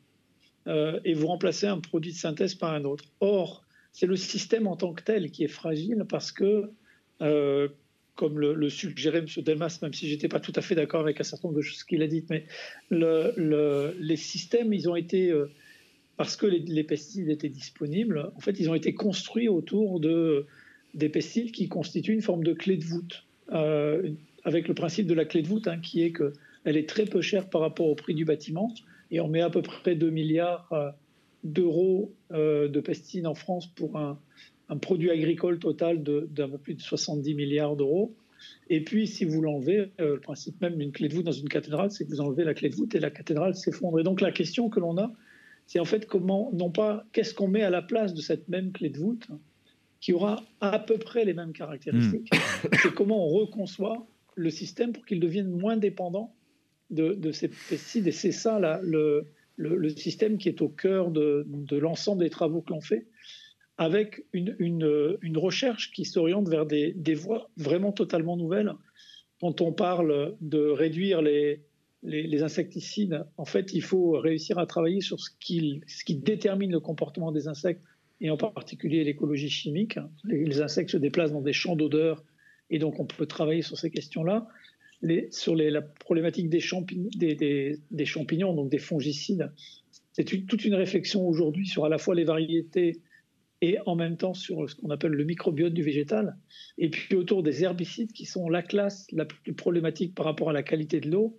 euh, 0.68 1.00
et 1.04 1.14
vous 1.14 1.28
remplacez 1.28 1.68
un 1.68 1.80
produit 1.80 2.12
de 2.12 2.18
synthèse 2.18 2.56
par 2.56 2.74
un 2.74 2.84
autre. 2.86 3.06
Or, 3.20 3.66
c'est 3.92 4.06
le 4.06 4.16
système 4.16 4.68
en 4.68 4.76
tant 4.76 4.94
que 4.94 5.04
tel 5.04 5.32
qui 5.32 5.44
est 5.44 5.50
fragile 5.50 6.06
parce 6.08 6.32
que, 6.32 6.70
euh, 7.22 7.68
comme 8.16 8.40
le, 8.40 8.70
suggérait 8.70 9.20
M. 9.20 9.28
Delmas, 9.38 9.80
même 9.82 9.94
si 9.94 10.08
j'étais 10.08 10.28
pas 10.28 10.40
tout 10.40 10.54
à 10.56 10.62
fait 10.62 10.76
d'accord 10.76 11.02
avec 11.02 11.20
un 11.20 11.24
certain 11.24 11.48
nombre 11.48 11.58
de 11.58 11.64
choses 11.64 11.84
qu'il 11.84 12.02
a 12.04 12.08
dites, 12.08 12.30
mais 12.30 12.46
les 12.92 14.16
systèmes, 14.16 14.74
ils 14.74 14.90
ont 14.90 14.96
été, 14.96 15.32
euh, 15.32 15.52
parce 16.18 16.36
que 16.36 16.46
les, 16.46 16.84
pesticides 16.84 17.30
étaient 17.30 17.50
disponibles, 17.50 18.32
en 18.36 18.40
fait, 18.40 18.60
ils 18.60 18.70
ont 18.70 18.76
été 18.76 18.94
construits 18.94 19.50
autour 19.50 20.00
de, 20.00 20.46
des 20.96 21.10
pesticides 21.10 21.52
qui 21.52 21.68
constituent 21.68 22.14
une 22.14 22.22
forme 22.22 22.44
de 22.44 22.54
clé 22.54 22.78
de 22.78 22.84
voûte, 22.84 23.26
avec 23.48 24.68
le 24.68 24.74
principe 24.74 25.08
de 25.08 25.14
la 25.14 25.26
clé 25.26 25.42
de 25.42 25.48
voûte, 25.48 25.68
hein, 25.68 25.80
qui 25.80 26.02
est 26.02 26.12
qu'elle 26.12 26.78
est 26.78 26.90
très 26.90 27.06
peu 27.06 27.22
chère 27.22 27.50
par 27.50 27.62
rapport 27.62 27.88
au 27.88 27.96
prix 27.96 28.16
du 28.16 28.26
bâtiment 28.26 28.74
et 29.12 29.20
on 29.20 29.28
met 29.28 29.42
à 29.42 29.50
peu 29.50 29.62
près 29.62 29.96
2 29.96 30.10
milliards 30.10 30.68
euh, 30.72 30.92
d'euros 31.44 32.14
euh, 32.32 32.68
de 32.68 32.80
pesticides 32.80 33.28
en 33.28 33.36
France 33.36 33.68
pour 33.68 33.98
un, 33.98 34.20
produit 34.82 35.12
agricole 35.12 35.60
total 35.60 36.02
d'un 36.02 36.50
peu 36.50 36.58
plus 36.58 36.74
de 36.74 36.82
70 36.82 37.36
milliards 37.36 37.76
d'euros. 37.76 38.16
Et 38.70 38.84
puis, 38.84 39.06
si 39.06 39.24
vous 39.24 39.42
l'enlevez, 39.42 39.92
euh, 40.00 40.16
le 40.16 40.20
principe 40.20 40.60
même 40.60 40.76
d'une 40.76 40.92
clé 40.92 41.08
de 41.08 41.14
voûte 41.14 41.26
dans 41.26 41.32
une 41.32 41.50
cathédrale, 41.50 41.92
c'est 41.92 42.06
que 42.06 42.10
vous 42.10 42.22
enlevez 42.22 42.44
la 42.44 42.56
clé 42.56 42.70
de 42.70 42.76
voûte 42.76 42.96
et 42.96 43.00
la 43.00 43.12
cathédrale 43.12 43.56
s'effondre. 43.56 44.00
Et 44.00 44.04
donc, 44.04 44.22
la 44.22 44.32
question 44.32 44.70
que 44.70 44.80
l'on 44.80 44.98
a, 44.98 45.14
c'est 45.68 45.80
en 45.80 45.86
fait 45.86 46.08
comment, 46.08 46.52
non 46.54 46.72
pas 46.72 47.06
qu'est-ce 47.14 47.36
qu'on 47.36 47.48
met 47.48 47.62
à 47.62 47.70
la 47.70 47.84
place 47.84 48.16
de 48.16 48.22
cette 48.22 48.50
même 48.50 48.72
clé 48.72 48.90
de 48.90 48.98
voûte, 48.98 49.28
qui 50.06 50.14
aura 50.14 50.44
à 50.62 50.78
peu 50.78 51.00
près 51.00 51.26
les 51.26 51.34
mêmes 51.34 51.52
caractéristiques, 51.52 52.30
hmm. 52.32 52.70
c'est 52.80 52.94
comment 52.94 53.26
on 53.26 53.30
reconçoit 53.30 54.06
le 54.36 54.52
système 54.52 54.94
pour 54.94 55.04
qu'il 55.04 55.20
devienne 55.20 55.50
moins 55.50 55.78
dépendant 55.78 56.36
de, 56.92 57.32
ces 57.32 57.48
pesticides. 57.48 58.06
Et 58.06 58.12
c'est 58.12 58.32
ça 58.32 58.60
le, 58.84 59.26
système 59.98 60.38
qui 60.38 60.48
est 60.48 60.62
au 60.62 60.70
cœur 60.70 61.10
de, 61.10 61.48
l'ensemble 61.72 62.22
des 62.22 62.30
travaux 62.30 62.62
que 62.62 62.72
l'on 62.72 62.82
fait, 62.82 63.08
avec 63.80 64.24
une, 64.32 65.18
recherche 65.38 65.92
qui 65.92 66.06
s'oriente 66.06 66.50
vers 66.50 66.68
des, 66.68 67.16
voies 67.16 67.50
vraiment 67.58 67.92
totalement 67.92 68.38
nouvelles. 68.38 68.74
Quand 69.42 69.60
on 69.62 69.74
parle 69.74 70.36
de 70.40 70.68
réduire 70.68 71.24
les, 71.24 71.64
insecticides, 72.44 73.26
en 73.38 73.46
fait, 73.46 73.74
il 73.74 73.82
faut 73.82 74.12
réussir 74.20 74.60
à 74.60 74.68
travailler 74.68 75.02
sur 75.02 75.20
ce 75.20 75.32
qui, 75.40 75.82
détermine 76.10 76.72
le 76.72 76.80
comportement 76.80 77.32
des 77.32 77.48
insectes, 77.48 77.82
et 78.22 78.30
en 78.30 78.38
particulier 78.38 79.04
l'écologie 79.04 79.50
chimique. 79.50 80.00
les 80.24 80.62
insectes 80.62 80.92
se 80.92 80.98
déplacent 80.98 81.34
dans 81.34 81.42
des 81.42 81.54
champs 81.54 81.76
d'odeur, 81.76 82.24
et 82.70 82.80
donc 82.80 83.00
on 83.00 83.06
peut 83.06 83.26
travailler 83.26 83.62
sur 83.62 83.78
ces 83.78 83.92
questions-là 83.92 84.48
sur 85.32 85.56
la 85.56 85.82
problématique 85.82 86.50
des, 86.50 86.60
champignons, 86.60 88.54
donc 88.54 88.70
des 88.70 88.78
fongicides, 88.78 89.52
c'est 90.14 90.24
toute 90.24 90.66
une 90.66 90.76
réflexion 90.76 91.28
aujourd'hui 91.28 91.68
sur 91.68 91.86
à 91.86 91.90
la 91.90 91.98
fois 91.98 92.16
les 92.16 92.24
variétés 92.24 93.02
et 93.62 93.78
en 93.86 93.96
même 93.96 94.18
temps 94.18 94.34
sur 94.34 94.70
ce 94.70 94.76
qu'on 94.76 94.90
appelle 94.90 95.12
le 95.12 95.24
microbiote 95.24 95.74
du 95.74 95.84
végétal, 95.84 96.38
et 96.78 96.90
puis 96.90 97.16
autour 97.16 97.44
des 97.44 97.64
herbicides 97.64 98.12
qui 98.12 98.26
sont 98.26 98.50
la 98.50 98.62
classe 98.62 99.08
la 99.12 99.26
plus 99.26 99.54
problématique 99.54 100.14
par 100.14 100.26
rapport 100.26 100.50
à 100.50 100.54
la 100.54 100.64
qualité 100.64 101.00
de 101.00 101.10
l'eau, 101.10 101.38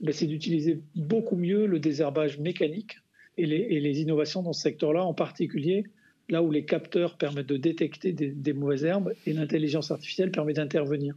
ben, 0.00 0.12
c'est 0.12 0.26
d'utiliser 0.26 0.80
beaucoup 0.94 1.36
mieux 1.36 1.66
le 1.66 1.78
désherbage 1.78 2.38
mécanique 2.38 2.98
et 3.36 3.46
les 3.46 4.00
innovations 4.00 4.42
dans 4.42 4.52
ce 4.52 4.62
secteur-là, 4.62 5.04
en 5.04 5.14
particulier 5.14 5.84
là 6.28 6.42
où 6.42 6.50
les 6.50 6.64
capteurs 6.64 7.16
permettent 7.16 7.48
de 7.48 7.56
détecter 7.56 8.12
des, 8.12 8.52
mauvaises 8.52 8.84
herbes 8.84 9.12
et 9.26 9.32
l'intelligence 9.32 9.90
artificielle 9.90 10.30
permet 10.30 10.54
d'intervenir. 10.54 11.14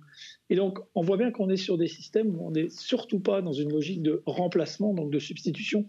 Et 0.49 0.55
donc, 0.55 0.79
on 0.95 1.01
voit 1.01 1.17
bien 1.17 1.31
qu'on 1.31 1.49
est 1.49 1.57
sur 1.57 1.77
des 1.77 1.87
systèmes 1.87 2.35
où 2.35 2.47
on 2.47 2.51
n'est 2.51 2.69
surtout 2.69 3.19
pas 3.19 3.41
dans 3.41 3.53
une 3.53 3.71
logique 3.71 4.01
de 4.01 4.21
remplacement, 4.25 4.93
donc 4.93 5.11
de 5.11 5.19
substitution, 5.19 5.85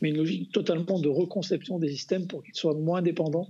mais 0.00 0.10
une 0.10 0.18
logique 0.18 0.52
totalement 0.52 1.00
de 1.00 1.08
reconception 1.08 1.78
des 1.78 1.88
systèmes 1.88 2.26
pour 2.26 2.42
qu'ils 2.42 2.54
soient 2.54 2.74
moins 2.74 3.02
dépendants 3.02 3.48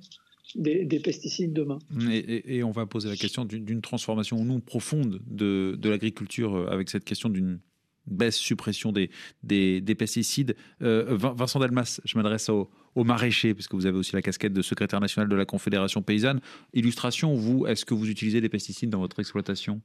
des, 0.56 1.00
pesticides 1.00 1.52
demain. 1.52 1.78
Et, 2.10 2.62
on 2.64 2.72
va 2.72 2.86
poser 2.86 3.08
la 3.08 3.16
question 3.16 3.44
d'une 3.44 3.80
transformation 3.80 4.44
non 4.44 4.60
profonde 4.60 5.20
de, 5.26 5.78
l'agriculture 5.84 6.54
euh, 6.56 6.66
avec 6.66 6.88
cette 6.88 7.04
question 7.04 7.28
d'une 7.28 7.60
baisse, 8.06 8.36
suppression 8.36 8.90
des, 8.90 9.10
des, 9.42 9.94
pesticides. 9.94 10.56
Euh, 10.82 11.16
Vincent 11.16 11.60
Delmas, 11.60 12.00
je 12.04 12.16
m'adresse 12.16 12.48
aux, 12.48 12.68
aux 12.94 13.04
maraîchers, 13.04 13.54
puisque 13.54 13.74
vous 13.74 13.86
avez 13.86 13.98
aussi 13.98 14.14
la 14.14 14.22
casquette 14.22 14.52
de 14.52 14.62
secrétaire 14.62 15.00
national 15.00 15.28
de 15.28 15.36
la 15.36 15.44
Confédération 15.44 16.02
paysanne. 16.02 16.40
Illustration, 16.74 17.34
vous, 17.34 17.66
est-ce 17.66 17.84
que 17.84 17.94
vous 17.94 18.08
utilisez 18.08 18.40
des 18.40 18.48
pesticides 18.48 18.90
dans 18.90 19.00
votre 19.00 19.20
exploitation? 19.20 19.80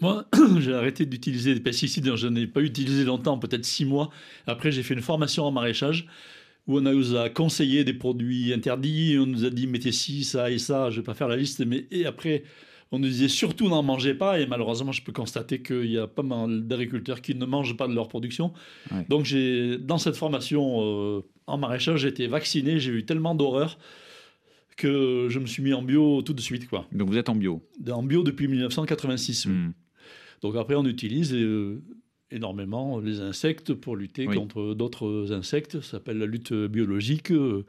Moi, 0.00 0.26
j'ai 0.58 0.74
arrêté 0.74 1.06
d'utiliser 1.06 1.54
des 1.54 1.60
pesticides, 1.60 2.14
je 2.14 2.28
n'ai 2.28 2.46
pas 2.46 2.60
utilisé 2.60 3.04
longtemps, 3.04 3.38
peut-être 3.38 3.64
six 3.64 3.84
mois. 3.84 4.10
Après, 4.46 4.70
j'ai 4.72 4.82
fait 4.82 4.94
une 4.94 5.02
formation 5.02 5.44
en 5.44 5.50
maraîchage 5.50 6.06
où 6.66 6.78
on 6.78 6.80
nous 6.80 7.16
a 7.16 7.28
conseillé 7.30 7.84
des 7.84 7.94
produits 7.94 8.52
interdits, 8.52 9.16
on 9.18 9.26
nous 9.26 9.44
a 9.44 9.50
dit 9.50 9.66
mettez 9.66 9.92
ci, 9.92 10.24
ça 10.24 10.50
et 10.50 10.58
ça, 10.58 10.90
je 10.90 10.96
ne 10.96 11.00
vais 11.00 11.06
pas 11.06 11.14
faire 11.14 11.28
la 11.28 11.36
liste, 11.36 11.64
mais 11.64 11.86
et 11.90 12.06
après, 12.06 12.44
on 12.92 12.98
nous 12.98 13.08
disait 13.08 13.28
surtout 13.28 13.68
n'en 13.68 13.82
mangez 13.82 14.14
pas, 14.14 14.40
et 14.40 14.46
malheureusement, 14.46 14.92
je 14.92 15.02
peux 15.02 15.12
constater 15.12 15.62
qu'il 15.62 15.90
y 15.90 15.98
a 15.98 16.06
pas 16.06 16.22
mal 16.22 16.66
d'agriculteurs 16.66 17.20
qui 17.20 17.34
ne 17.34 17.46
mangent 17.46 17.76
pas 17.76 17.86
de 17.86 17.94
leur 17.94 18.08
production. 18.08 18.52
Donc, 19.08 19.24
j'ai, 19.24 19.78
dans 19.78 19.98
cette 19.98 20.16
formation 20.16 20.80
euh, 20.82 21.20
en 21.46 21.58
maraîchage, 21.58 22.00
j'ai 22.00 22.08
été 22.08 22.26
vacciné, 22.26 22.80
j'ai 22.80 22.92
eu 22.92 23.04
tellement 23.04 23.34
d'horreur 23.34 23.78
que 24.76 25.26
je 25.28 25.38
me 25.38 25.46
suis 25.46 25.62
mis 25.62 25.74
en 25.74 25.82
bio 25.82 26.22
tout 26.22 26.32
de 26.32 26.40
suite. 26.40 26.68
Quoi. 26.68 26.86
Donc, 26.90 27.08
vous 27.08 27.16
êtes 27.16 27.28
en 27.28 27.36
bio? 27.36 27.62
En 27.90 28.02
bio 28.02 28.22
depuis 28.22 28.48
1986. 28.48 29.46
Hmm. 29.46 29.72
Donc, 30.42 30.56
après, 30.56 30.74
on 30.74 30.86
utilise 30.86 31.32
euh, 31.34 31.82
énormément 32.30 32.98
les 32.98 33.20
insectes 33.20 33.74
pour 33.74 33.94
lutter 33.94 34.24
contre 34.26 34.74
d'autres 34.74 35.32
insectes. 35.32 35.80
Ça 35.80 35.92
s'appelle 35.92 36.18
la 36.18 36.26
lutte 36.26 36.52
biologique. 36.52 37.30
Euh, 37.30 37.66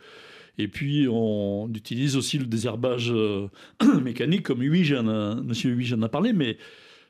et 0.57 0.67
puis, 0.67 1.07
on 1.09 1.69
utilise 1.73 2.17
aussi 2.17 2.37
le 2.37 2.45
désherbage 2.45 3.11
euh, 3.11 3.47
mécanique, 4.01 4.43
comme 4.43 4.59
oui, 4.59 4.91
monsieur 5.43 5.71
Huy, 5.71 5.85
j'en 5.85 6.01
a 6.01 6.09
parlé, 6.09 6.33
mais 6.33 6.57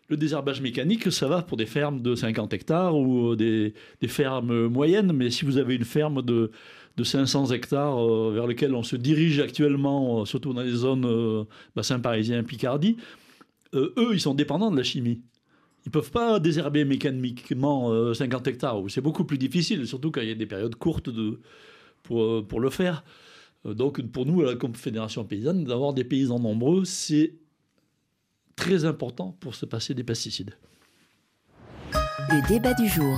le 0.09 0.17
désherbage 0.17 0.61
mécanique, 0.61 1.11
ça 1.11 1.27
va 1.27 1.41
pour 1.41 1.57
des 1.57 1.65
fermes 1.65 2.01
de 2.01 2.15
50 2.15 2.53
hectares 2.53 2.95
ou 2.95 3.35
des, 3.35 3.73
fermes 4.07 4.67
moyennes, 4.67 5.11
mais 5.13 5.29
si 5.29 5.45
vous 5.45 5.57
avez 5.57 5.75
une 5.75 5.85
ferme 5.85 6.21
de, 6.21 6.51
de 6.97 7.03
500 7.03 7.51
hectares 7.51 7.97
euh, 7.97 8.31
vers 8.33 8.45
lesquelles 8.45 8.75
on 8.75 8.83
se 8.83 8.95
dirige 8.95 9.39
actuellement, 9.39 10.21
euh, 10.21 10.25
surtout 10.25 10.53
dans 10.53 10.61
les 10.61 10.71
zones 10.71 11.45
bassin 11.75 11.99
parisien, 11.99 12.43
Picardie, 12.43 12.97
eux, 13.73 14.09
ils 14.11 14.21
sont 14.21 14.35
dépendants 14.35 14.69
de 14.69 14.77
la 14.77 14.83
chimie. 14.83 15.21
Ils 15.85 15.89
ne 15.89 15.91
peuvent 15.91 16.11
pas 16.11 16.39
désherber 16.39 16.85
mécaniquement 16.85 18.13
50 18.13 18.47
hectares. 18.47 18.83
C'est 18.89 19.01
beaucoup 19.01 19.23
plus 19.23 19.39
difficile, 19.39 19.87
surtout 19.87 20.11
quand 20.11 20.21
il 20.21 20.27
y 20.27 20.31
a 20.31 20.35
des 20.35 20.45
périodes 20.45 20.75
courtes 20.75 21.09
pour 22.03 22.59
le 22.59 22.69
faire. 22.69 23.03
Euh, 23.65 23.73
donc 23.73 24.01
pour 24.07 24.25
nous, 24.25 24.41
à 24.41 24.45
la 24.45 24.55
Confédération 24.55 25.25
paysanne, 25.25 25.63
d'avoir 25.63 25.93
des 25.93 26.03
paysans 26.03 26.39
nombreux, 26.39 26.85
c'est 26.85 27.35
très 28.55 28.85
important 28.85 29.35
pour 29.39 29.55
se 29.55 29.65
passer 29.65 29.93
des 29.93 30.03
pesticides. 30.03 30.55
Le 32.29 32.47
débat 32.47 32.73
du 32.73 32.87
jour. 32.87 33.17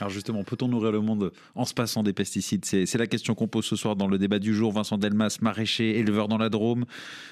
Alors 0.00 0.10
justement, 0.10 0.44
peut-on 0.44 0.68
nourrir 0.68 0.92
le 0.92 1.00
monde 1.00 1.32
en 1.56 1.64
se 1.64 1.74
passant 1.74 2.02
des 2.02 2.12
pesticides? 2.12 2.64
C'est 2.64 2.98
la 2.98 3.06
question 3.06 3.34
qu'on 3.34 3.48
pose 3.48 3.64
ce 3.64 3.74
soir 3.74 3.96
dans 3.96 4.06
le 4.06 4.16
débat 4.16 4.38
du 4.38 4.54
jour. 4.54 4.72
Vincent 4.72 4.96
Delmas, 4.96 5.38
maraîcher, 5.40 5.98
éleveur 5.98 6.28
dans 6.28 6.38
la 6.38 6.48
Drôme, 6.48 6.84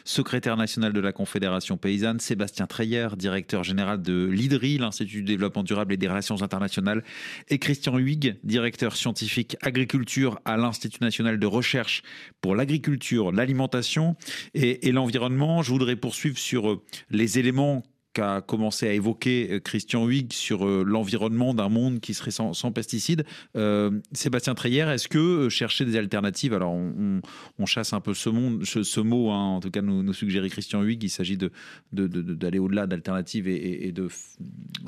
secrétaire 0.04 0.56
national 0.56 0.92
de 0.92 1.00
la 1.00 1.12
Confédération 1.12 1.76
paysanne, 1.76 2.18
Sébastien 2.18 2.66
Treyer, 2.66 3.08
directeur 3.16 3.62
général 3.62 4.02
de 4.02 4.26
l'IDRI, 4.26 4.78
l'Institut 4.78 5.18
du 5.18 5.22
développement 5.22 5.62
durable 5.62 5.92
et 5.92 5.96
des 5.96 6.08
relations 6.08 6.42
internationales, 6.42 7.04
et 7.48 7.58
Christian 7.58 7.98
Huyghe, 7.98 8.36
directeur 8.42 8.96
scientifique 8.96 9.56
agriculture 9.62 10.40
à 10.44 10.56
l'Institut 10.56 11.02
national 11.02 11.38
de 11.38 11.46
recherche 11.46 12.02
pour 12.40 12.56
l'agriculture, 12.56 13.30
l'alimentation 13.30 14.16
et, 14.54 14.88
et 14.88 14.92
l'environnement. 14.92 15.62
Je 15.62 15.70
voudrais 15.70 15.96
poursuivre 15.96 16.38
sur 16.38 16.70
euh, 16.70 16.82
les 17.10 17.38
éléments 17.38 17.84
qu'a 18.16 18.40
commencé 18.40 18.88
à 18.88 18.92
évoquer 18.94 19.48
euh, 19.50 19.60
Christian 19.60 20.06
Huyghe 20.06 20.32
sur 20.32 20.66
euh, 20.66 20.82
l'environnement 20.86 21.52
d'un 21.52 21.68
monde 21.68 22.00
qui 22.00 22.14
serait 22.14 22.30
sans, 22.30 22.72
pesticides. 22.72 23.26
Euh, 23.56 23.90
Sébastien 24.12 24.54
Treyer, 24.54 24.88
est-ce 24.88 25.08
que 25.08 25.50
chercher 25.50 25.84
des 25.84 25.96
alternatives, 25.96 26.54
alors 26.54 26.72
on, 26.72 27.66
chasse 27.66 27.92
un 27.92 28.00
peu 28.00 28.14
ce, 28.14 28.30
monde, 28.30 28.64
ce, 28.64 29.00
mot, 29.00 29.30
hein, 29.30 29.56
en 29.56 29.60
tout 29.60 29.70
cas 29.70 29.82
nous, 29.82 30.02
nous 30.02 30.12
suggérer 30.14 30.48
Christian 30.48 30.82
Huyghe, 30.82 31.04
il 31.04 31.10
s'agit 31.10 31.36
d'aller 31.36 31.50
de, 31.92 32.06
de, 32.06 32.58
au-delà 32.58 32.86
d'alternatives 32.86 33.48
et, 33.48 33.92
de 33.92 34.08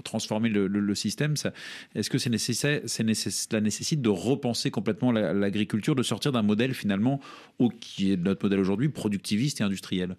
transformer 0.05 0.49
le, 0.49 0.95
système. 0.95 1.35
Est-ce 1.95 2.09
que 2.09 2.19
c'est 2.19 2.31
nécessaire, 2.31 2.81
cela 2.87 3.61
nécessite 3.61 4.01
de 4.01 4.09
repenser 4.09 4.71
complètement 4.71 5.13
l'agriculture, 5.13 5.95
de 5.95 6.03
sortir 6.03 6.33
d'un 6.33 6.43
modèle 6.43 6.73
finalement 6.73 7.21
au, 7.59 7.69
qui 7.69 8.13
est 8.13 8.17
notre 8.17 8.47
modèle 8.47 8.61
aujourd'hui, 8.61 8.89
productiviste 8.89 9.61
et 9.61 9.65
industriel? 9.65 10.17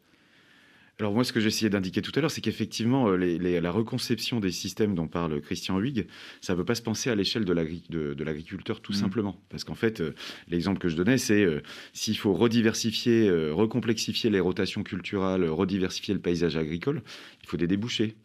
Alors 0.99 1.13
moi, 1.13 1.23
ce 1.23 1.31
que 1.31 1.39
j'essayais 1.39 1.69
d'indiquer 1.69 2.01
tout 2.01 2.11
à 2.15 2.19
l'heure, 2.19 2.31
c'est 2.31 2.41
qu'effectivement, 2.41 3.07
euh, 3.07 3.15
la 3.15 3.71
reconception 3.71 4.41
des 4.41 4.51
systèmes 4.51 4.95
dont 4.95 5.07
parle 5.07 5.39
Christian 5.39 5.79
Huyghe, 5.79 6.07
ça 6.41 6.53
ne 6.53 6.57
veut 6.57 6.65
pas 6.65 6.75
se 6.75 6.81
penser 6.81 7.09
à 7.09 7.15
l'échelle 7.15 7.45
de 7.45 8.23
l'agriculteur 8.23 8.81
tout 8.81 8.91
mmh. 8.91 8.95
simplement. 8.95 9.41
Parce 9.49 9.63
qu'en 9.63 9.75
fait, 9.75 10.01
euh, 10.01 10.13
l'exemple 10.49 10.79
que 10.79 10.89
je 10.89 10.97
donnais, 10.97 11.17
c'est 11.17 11.41
euh, 11.41 11.61
s'il 11.93 12.17
faut 12.17 12.33
rediversifier, 12.33 13.29
recomplexifier 13.51 14.29
les 14.29 14.41
rotations 14.41 14.83
culturelles, 14.83 15.47
rediversifier 15.47 16.13
le 16.13 16.19
paysage 16.19 16.57
agricole, 16.57 17.01
il 17.43 17.47
faut 17.47 17.57
des 17.57 17.67
débouchés. 17.67 18.15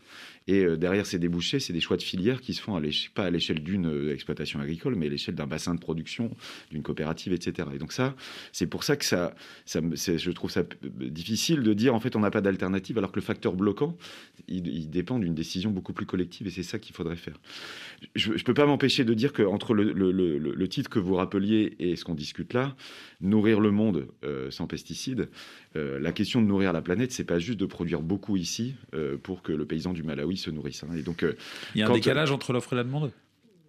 Et 0.47 0.65
euh, 0.65 0.77
derrière 0.77 1.07
ces 1.07 1.19
débouchés, 1.19 1.59
c'est 1.59 1.73
des 1.73 1.81
choix 1.81 1.97
de 1.97 2.03
filières 2.03 2.41
qui 2.41 2.53
se 2.53 2.61
font 2.61 2.77
à 2.77 2.83
pas 3.15 3.25
à 3.25 3.31
l'échelle 3.31 3.63
d'une 3.63 3.87
euh, 3.87 4.13
exploitation 4.13 4.61
agricole, 4.61 4.95
mais 4.95 5.07
à 5.07 5.09
l'échelle 5.09 5.35
d'un 5.35 5.47
bassin 5.47 5.75
de 5.75 5.81
production, 5.81 6.31
d'une 6.71 6.83
coopérative, 6.83 7.33
etc. 7.33 7.69
Et 7.75 7.79
donc 7.79 7.93
ça, 7.93 8.15
c'est 8.53 8.67
pour 8.67 8.85
ça 8.85 8.97
que 8.97 9.05
ça, 9.05 9.35
ça 9.65 9.81
je 9.81 10.31
trouve 10.31 10.51
ça 10.51 10.65
difficile 10.83 11.63
de 11.63 11.73
dire 11.73 11.95
en 11.95 12.01
fait 12.01 12.15
on 12.17 12.21
n'a 12.21 12.31
pas 12.31 12.43
d'alternative, 12.43 12.99
alors 12.99 13.11
que 13.11 13.19
le 13.19 13.25
facteur 13.25 13.55
bloquant, 13.55 13.97
il, 14.49 14.91
dépend 14.91 15.19
d'une 15.19 15.35
décision 15.35 15.71
beaucoup 15.71 15.93
plus 15.93 16.07
collective, 16.07 16.47
et 16.47 16.51
c'est 16.51 16.63
ça 16.63 16.79
qu'il 16.79 16.95
faudrait 16.95 17.17
faire. 17.17 17.41
Je 18.15 18.33
ne 18.33 18.39
peux 18.39 18.55
pas 18.55 18.67
m'empêcher 18.67 19.05
de 19.05 19.15
dire 19.15 19.33
qu'entre 19.33 19.73
le, 19.75 19.93
le, 19.93 20.69
titre 20.69 20.91
que 20.91 20.99
vous 20.99 21.15
rappeliez 21.15 21.75
et 21.79 21.97
ce 21.97 22.05
qu'on 22.05 22.15
discute 22.15 22.53
là, 22.53 22.77
nourrir 23.21 23.61
le 23.61 23.71
monde 23.71 24.09
euh, 24.25 24.51
sans 24.51 24.67
pesticides, 24.67 25.29
la 25.75 26.13
question 26.13 26.41
de 26.41 26.47
nourrir 26.47 26.73
la 26.73 26.83
planète, 26.83 27.13
c'est 27.13 27.25
pas 27.25 27.39
juste 27.39 27.59
de 27.59 27.67
produire 27.67 28.01
beaucoup 28.01 28.37
ici 28.37 28.75
pour 29.23 29.43
que 29.43 29.53
le 29.53 29.67
paysan 29.67 29.93
du 29.93 30.03
Malawi 30.03 30.37
se 30.37 30.51
nourrissent. 30.51 30.85
Hein. 30.85 30.95
Et 30.97 31.03
donc, 31.03 31.23
euh, 31.23 31.35
il 31.75 31.81
y 31.81 31.83
a 31.83 31.89
un 31.89 31.93
décalage 31.93 32.31
entre 32.31 32.53
l'offre 32.53 32.73
et 32.73 32.77
la 32.77 32.85
demande? 32.85 33.11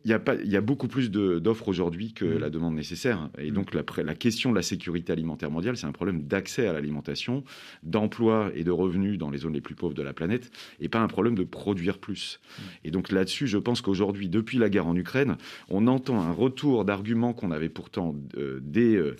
Il 0.05 0.11
y, 0.11 0.13
a 0.13 0.19
pas, 0.19 0.35
il 0.35 0.51
y 0.51 0.55
a 0.55 0.61
beaucoup 0.61 0.87
plus 0.87 1.09
d'offres 1.09 1.67
aujourd'hui 1.67 2.13
que 2.13 2.25
mmh. 2.25 2.37
la 2.37 2.51
demande 2.51 2.75
nécessaire. 2.75 3.27
Et 3.39 3.49
mmh. 3.49 3.53
donc, 3.55 3.73
la, 3.73 3.83
la, 4.03 4.13
question 4.13 4.51
de 4.51 4.55
la 4.55 4.61
sécurité 4.61 5.11
alimentaire 5.11 5.49
mondiale, 5.49 5.77
c'est 5.77 5.87
un 5.87 5.91
problème 5.91 6.21
d'accès 6.21 6.67
à 6.67 6.73
l'alimentation, 6.73 7.43
d'emploi 7.81 8.51
et 8.53 8.63
de 8.63 8.69
revenus 8.69 9.17
dans 9.17 9.31
les 9.31 9.39
zones 9.39 9.53
les 9.53 9.61
plus 9.61 9.73
pauvres 9.73 9.95
de 9.95 10.03
la 10.03 10.13
planète, 10.13 10.51
et 10.79 10.89
pas 10.89 10.99
un 10.99 11.07
problème 11.07 11.33
de 11.33 11.43
produire 11.43 11.97
plus. 11.97 12.39
Mmh. 12.39 12.61
Et 12.83 12.91
donc, 12.91 13.11
là-dessus, 13.11 13.47
je 13.47 13.57
pense 13.57 13.81
qu'aujourd'hui, 13.81 14.29
depuis 14.29 14.59
la 14.59 14.69
guerre 14.69 14.85
en 14.85 14.95
Ukraine, 14.95 15.37
on 15.69 15.87
entend 15.87 16.21
un 16.21 16.31
retour 16.31 16.85
d'arguments 16.85 17.33
qu'on 17.33 17.49
avait 17.49 17.69
pourtant 17.69 18.15
euh, 18.37 18.59
dès. 18.61 18.95
Euh, 18.95 19.15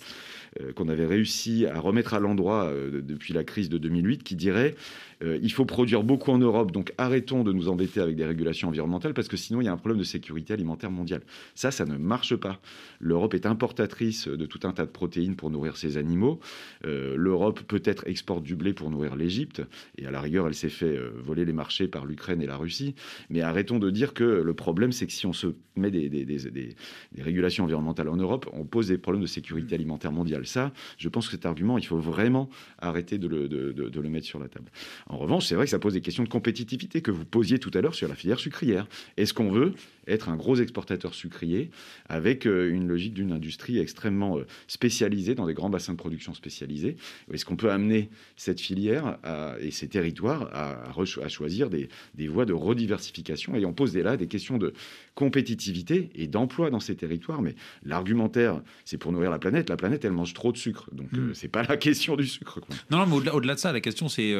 qu'on 0.74 0.88
avait 0.88 1.04
réussi 1.04 1.66
à 1.66 1.78
remettre 1.78 2.14
à 2.14 2.18
l'endroit 2.18 2.72
depuis 2.72 3.34
la 3.34 3.44
crise 3.44 3.68
de 3.68 3.76
2008, 3.76 4.22
qui 4.22 4.36
dirait 4.36 4.74
euh, 5.22 5.38
il 5.42 5.50
faut 5.50 5.64
produire 5.64 6.02
beaucoup 6.02 6.30
en 6.30 6.38
Europe, 6.38 6.72
donc 6.72 6.92
arrêtons 6.98 7.42
de 7.42 7.52
nous 7.52 7.68
embêter 7.68 8.00
avec 8.00 8.16
des 8.16 8.26
régulations 8.26 8.68
environnementales 8.68 9.14
parce 9.14 9.28
que 9.28 9.36
sinon 9.36 9.62
il 9.62 9.64
y 9.64 9.68
a 9.68 9.72
un 9.72 9.78
problème 9.78 9.98
de 9.98 10.04
sécurité 10.04 10.52
alimentaire 10.52 10.75
mondiale. 10.84 11.22
Ça, 11.54 11.70
ça 11.70 11.84
ne 11.84 11.96
marche 11.96 12.36
pas. 12.36 12.60
L'Europe 13.00 13.34
est 13.34 13.46
importatrice 13.46 14.28
de 14.28 14.46
tout 14.46 14.60
un 14.64 14.72
tas 14.72 14.86
de 14.86 14.90
protéines 14.90 15.36
pour 15.36 15.50
nourrir 15.50 15.76
ses 15.76 15.96
animaux. 15.96 16.40
Euh, 16.84 17.14
L'Europe 17.16 17.60
peut-être 17.62 18.06
exporte 18.06 18.42
du 18.42 18.56
blé 18.56 18.72
pour 18.72 18.90
nourrir 18.90 19.16
l'Égypte 19.16 19.62
et 19.98 20.06
à 20.06 20.10
la 20.10 20.20
rigueur, 20.20 20.46
elle 20.46 20.54
s'est 20.54 20.68
fait 20.68 20.96
euh, 20.96 21.10
voler 21.16 21.44
les 21.44 21.52
marchés 21.52 21.88
par 21.88 22.06
l'Ukraine 22.06 22.42
et 22.42 22.46
la 22.46 22.56
Russie. 22.56 22.94
Mais 23.30 23.40
arrêtons 23.40 23.78
de 23.78 23.90
dire 23.90 24.14
que 24.14 24.24
le 24.24 24.54
problème, 24.54 24.92
c'est 24.92 25.06
que 25.06 25.12
si 25.12 25.26
on 25.26 25.32
se 25.32 25.48
met 25.76 25.90
des, 25.90 26.08
des, 26.08 26.76
régulations 27.18 27.64
environnementales 27.64 28.08
en 28.08 28.16
Europe, 28.16 28.48
on 28.52 28.64
pose 28.64 28.88
des 28.88 28.98
problèmes 28.98 29.22
de 29.22 29.26
sécurité 29.26 29.74
alimentaire 29.74 30.12
mondiale. 30.12 30.46
Ça, 30.46 30.72
je 30.98 31.08
pense 31.08 31.26
que 31.26 31.32
cet 31.32 31.46
argument, 31.46 31.78
il 31.78 31.86
faut 31.86 31.98
vraiment 31.98 32.48
arrêter 32.78 33.18
de 33.18 33.28
le, 33.28 33.48
de 33.48 34.00
le 34.00 34.08
mettre 34.08 34.26
sur 34.26 34.38
la 34.38 34.48
table. 34.48 34.70
En 35.08 35.18
revanche, 35.18 35.46
c'est 35.46 35.54
vrai 35.54 35.64
que 35.64 35.70
ça 35.70 35.78
pose 35.78 35.94
des 35.94 36.00
questions 36.00 36.24
de 36.24 36.28
compétitivité 36.28 37.02
que 37.02 37.10
vous 37.10 37.24
posiez 37.24 37.58
tout 37.58 37.70
à 37.74 37.80
l'heure 37.80 37.94
sur 37.94 38.08
la 38.08 38.14
filière 38.14 38.38
sucrière. 38.38 38.86
Est-ce 39.16 39.34
qu'on 39.34 39.50
veut 39.50 39.74
être 40.06 40.28
un 40.28 40.36
gros 40.36 40.56
exportateur 40.56 41.14
sucrier 41.14 41.70
avec 42.08 42.46
euh, 42.46 42.70
une 42.70 42.88
logique 42.88 43.14
d'une 43.14 43.32
industrie 43.32 43.78
extrêmement 43.78 44.38
euh, 44.38 44.46
spécialisée 44.68 45.34
dans 45.34 45.46
des 45.46 45.54
grands 45.54 45.70
bassins 45.70 45.92
de 45.92 45.98
production 45.98 46.34
spécialisés 46.34 46.96
Est-ce 47.32 47.44
qu'on 47.44 47.56
peut 47.56 47.70
amener 47.70 48.10
cette 48.36 48.60
filière 48.60 49.18
et 49.60 49.70
ces 49.70 49.88
territoires 49.88 50.50
à, 50.52 51.28
choisir 51.28 51.70
des, 51.70 51.88
voies 52.28 52.44
de 52.44 52.52
rediversification? 52.52 53.54
Et 53.56 53.64
on 53.64 53.72
pose 53.72 53.96
là 53.96 54.16
des 54.16 54.26
questions 54.26 54.58
de 54.58 54.72
compétitivité 55.14 56.10
et 56.14 56.26
d'emploi 56.26 56.70
dans 56.70 56.80
ces 56.80 56.96
territoires. 56.96 57.42
Mais 57.42 57.54
l'argumentaire, 57.84 58.62
c'est 58.84 58.98
pour 58.98 59.12
nourrir 59.12 59.30
la 59.30 59.38
planète. 59.38 59.68
La 59.70 59.76
planète, 59.76 60.04
elle 60.04 60.12
mange 60.12 60.34
trop 60.34 60.52
de 60.52 60.56
sucre. 60.56 60.88
Donc, 60.92 61.12
hmm. 61.12 61.30
euh, 61.30 61.34
c'est 61.34 61.48
pas 61.48 61.62
la 61.62 61.76
question 61.76 62.16
du 62.16 62.26
sucre. 62.26 62.60
Non, 62.90 62.98
non, 62.98 63.06
mais 63.06 63.30
au-delà, 63.30 63.54
de 63.54 63.60
ça, 63.60 63.72
la 63.72 63.80
question, 63.80 64.08
c'est 64.08 64.34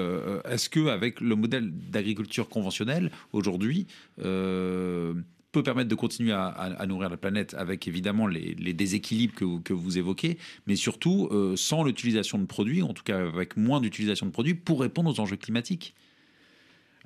est-ce 0.45 0.69
qu'avec 0.69 1.21
le 1.21 1.35
modèle 1.37 1.71
d'agriculture 1.71 2.49
conventionnelle, 2.49 3.11
aujourd'hui, 3.33 3.87
peut 5.53 5.63
permettre 5.63 5.89
de 5.89 5.95
continuer 5.95 6.33
à, 6.33 6.85
nourrir 6.87 7.09
la 7.09 7.17
planète 7.17 7.55
avec 7.55 7.89
évidemment 7.89 8.27
les, 8.27 8.73
déséquilibres 8.75 9.35
que, 9.35 9.73
vous 9.73 9.99
évoquez, 9.99 10.39
mais 10.67 10.77
surtout 10.77 11.29
euh, 11.31 11.57
sans 11.57 11.83
l'utilisation 11.83 12.39
de 12.39 12.45
produits, 12.45 12.83
en 12.83 12.93
tout 12.93 13.05
cas 13.05 13.27
avec 13.27 13.57
moins 13.57 13.81
d'utilisation 13.81 14.27
de 14.27 14.33
produits, 14.33 14.55
pour 14.55 14.81
répondre 14.81 15.11
aux 15.11 15.21
enjeux 15.21 15.37
climatiques. 15.37 15.95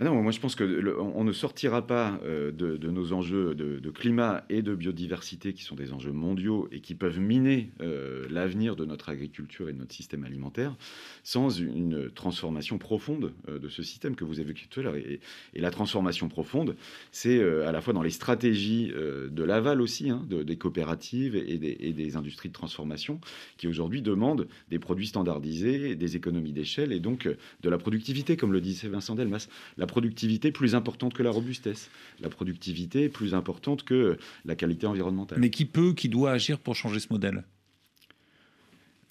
Ah 0.02 0.04
non, 0.04 0.22
moi 0.22 0.32
je 0.32 0.40
pense 0.40 0.54
que 0.54 0.98
on 0.98 1.24
ne 1.24 1.32
sortira 1.32 1.86
pas 1.86 2.18
euh, 2.24 2.50
de, 2.52 2.88
nos 2.88 3.12
enjeux 3.12 3.54
de, 3.54 3.90
climat 3.90 4.44
et 4.48 4.62
de 4.62 4.74
biodiversité, 4.74 5.52
qui 5.52 5.62
sont 5.62 5.74
des 5.74 5.92
enjeux 5.92 6.12
mondiaux 6.12 6.68
et 6.72 6.80
qui 6.80 6.94
peuvent 6.94 7.20
miner 7.20 7.70
euh, 7.82 8.26
l'avenir 8.30 8.76
de 8.76 8.86
notre 8.86 9.10
agriculture 9.10 9.68
et 9.68 9.74
de 9.74 9.78
notre 9.78 9.94
système 9.94 10.24
alimentaire, 10.24 10.74
sans 11.22 11.50
une 11.50 12.10
transformation 12.10 12.78
profonde 12.78 13.34
euh, 13.50 13.58
de 13.58 13.68
ce 13.68 13.82
système 13.82 14.16
que 14.16 14.24
vous 14.24 14.40
évoquiez 14.40 14.68
tout 14.70 14.80
à 14.80 14.84
l'heure. 14.84 14.96
Et, 14.96 15.20
la 15.54 15.70
transformation 15.70 16.30
profonde, 16.30 16.76
c'est 17.12 17.42
à 17.42 17.70
la 17.70 17.82
fois 17.82 17.92
dans 17.92 18.00
les 18.00 18.08
stratégies 18.08 18.90
de 18.94 19.42
l'aval 19.42 19.82
aussi, 19.82 20.08
hein, 20.08 20.26
des 20.30 20.56
coopératives 20.56 21.36
et 21.36 21.58
des, 21.58 22.16
industries 22.16 22.48
de 22.48 22.54
transformation, 22.54 23.20
qui 23.58 23.68
aujourd'hui 23.68 24.00
demandent 24.00 24.48
des 24.70 24.78
produits 24.78 25.08
standardisés, 25.08 25.96
des 25.96 26.16
économies 26.16 26.54
d'échelle 26.54 26.92
et 26.92 27.00
donc 27.00 27.28
de 27.62 27.68
la 27.68 27.76
productivité, 27.76 28.38
comme 28.38 28.54
le 28.54 28.62
disait 28.62 28.88
Vincent 28.88 29.14
Delmas. 29.14 29.48
Productivité 29.90 30.53
plus 30.53 30.74
importante 30.74 31.12
que 31.12 31.22
la 31.22 31.31
robustesse, 31.31 31.90
la 32.20 32.31
productivité 32.31 33.09
plus 33.11 33.35
importante 33.35 33.83
que 33.83 34.16
la 34.46 34.55
qualité 34.55 34.87
environnementale. 34.87 35.38
Mais 35.38 35.50
qui 35.50 35.66
peut, 35.66 35.92
qui 35.92 36.09
doit 36.09 36.31
agir 36.31 36.59
pour 36.59 36.74
changer 36.74 37.00
ce 37.00 37.09
modèle? 37.11 37.44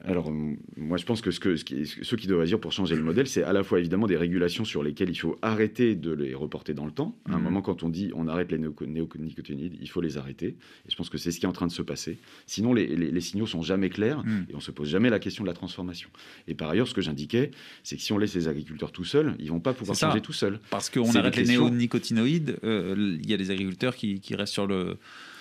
Alors, 0.05 0.31
moi, 0.77 0.97
je 0.97 1.03
pense 1.03 1.19
que 1.19 1.29
ce, 1.29 1.41
que 1.41 1.57
ce, 1.57 1.65
qui, 1.65 1.85
ce 1.85 2.15
qui 2.15 2.27
doivent 2.27 2.41
agir 2.41 2.57
pour 2.57 2.71
changer 2.71 2.95
le 2.95 3.03
modèle, 3.03 3.27
c'est 3.27 3.43
à 3.43 3.51
la 3.51 3.63
fois 3.63 3.79
évidemment 3.79 4.07
des 4.07 4.15
régulations 4.15 4.63
sur 4.63 4.81
lesquelles 4.81 5.09
il 5.09 5.15
faut 5.15 5.37
arrêter 5.41 5.93
de 5.95 6.11
les 6.11 6.33
reporter 6.33 6.73
dans 6.73 6.85
le 6.85 6.91
temps. 6.91 7.17
À 7.29 7.33
un 7.33 7.37
mmh. 7.37 7.43
moment, 7.43 7.61
quand 7.61 7.83
on 7.83 7.89
dit 7.89 8.09
on 8.15 8.29
arrête 8.29 8.49
les 8.49 8.59
néonicotinoïdes, 8.59 9.77
il 9.81 9.89
faut 9.89 9.99
les 9.99 10.17
arrêter. 10.17 10.47
Et 10.47 10.91
je 10.91 10.95
pense 10.95 11.09
que 11.09 11.17
c'est 11.17 11.31
ce 11.31 11.39
qui 11.39 11.45
est 11.45 11.49
en 11.49 11.53
train 11.53 11.67
de 11.67 11.73
se 11.73 11.81
passer. 11.81 12.17
Sinon, 12.45 12.73
les, 12.73 12.87
les, 12.87 13.21
signaux 13.21 13.45
sont 13.45 13.61
jamais 13.61 13.89
clairs 13.89 14.23
mmh. 14.23 14.45
et 14.49 14.55
on 14.55 14.61
se 14.61 14.71
pose 14.71 14.87
jamais 14.87 15.09
la 15.09 15.19
question 15.19 15.43
de 15.43 15.49
la 15.49 15.53
transformation. 15.53 16.09
Et 16.47 16.53
par 16.53 16.69
ailleurs, 16.69 16.87
ce 16.87 16.93
que 16.93 17.01
j'indiquais, 17.01 17.51
c'est 17.83 17.97
que 17.97 18.01
si 18.01 18.13
on 18.13 18.17
laisse 18.17 18.35
les 18.35 18.47
agriculteurs 18.47 18.93
tout 18.93 19.03
seuls, 19.03 19.35
ils 19.37 19.49
vont 19.49 19.59
pas 19.59 19.73
pouvoir 19.73 19.97
changer 19.97 20.21
tout 20.21 20.33
seuls. 20.33 20.61
Parce 20.69 20.89
qu'on 20.89 21.13
arrête 21.13 21.35
les 21.35 21.43
néonicotinoïdes, 21.43 22.57
euh, 22.63 23.17
il 23.21 23.29
y 23.29 23.33
a 23.33 23.37
des 23.37 23.51
agriculteurs 23.51 23.97
qui, 23.97 24.21
qui 24.21 24.35
restent 24.35 24.53
sur 24.53 24.65
le 24.65 24.97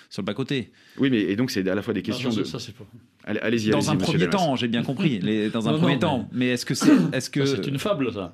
sur 0.09 0.21
le 0.21 0.25
bas-côté. 0.25 0.71
Oui, 0.97 1.09
mais 1.09 1.19
et 1.19 1.35
donc 1.35 1.51
c'est 1.51 1.67
à 1.67 1.75
la 1.75 1.81
fois 1.81 1.93
des 1.93 2.01
questions 2.01 2.29
de. 2.29 2.43
Ça, 2.43 2.59
c'est 2.59 2.75
pas. 2.75 2.85
Allez-y. 3.25 3.69
dans 3.69 3.91
un 3.91 3.95
premier 3.95 4.29
temps, 4.29 4.55
j'ai 4.55 4.67
bien 4.67 4.83
compris. 4.83 5.19
dans 5.49 5.69
un 5.69 5.77
premier 5.77 5.99
temps. 5.99 6.27
Mais, 6.31 6.49
est-ce 6.49 6.65
que 6.65 6.73
c'est, 6.75 6.91
est-ce 7.13 7.29
que 7.29 7.45
c'est 7.45 7.67
une 7.67 7.79
fable 7.79 8.11
ça 8.13 8.33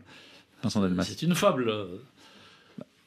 C'est 1.02 1.22
une 1.22 1.36
fable. 1.36 1.72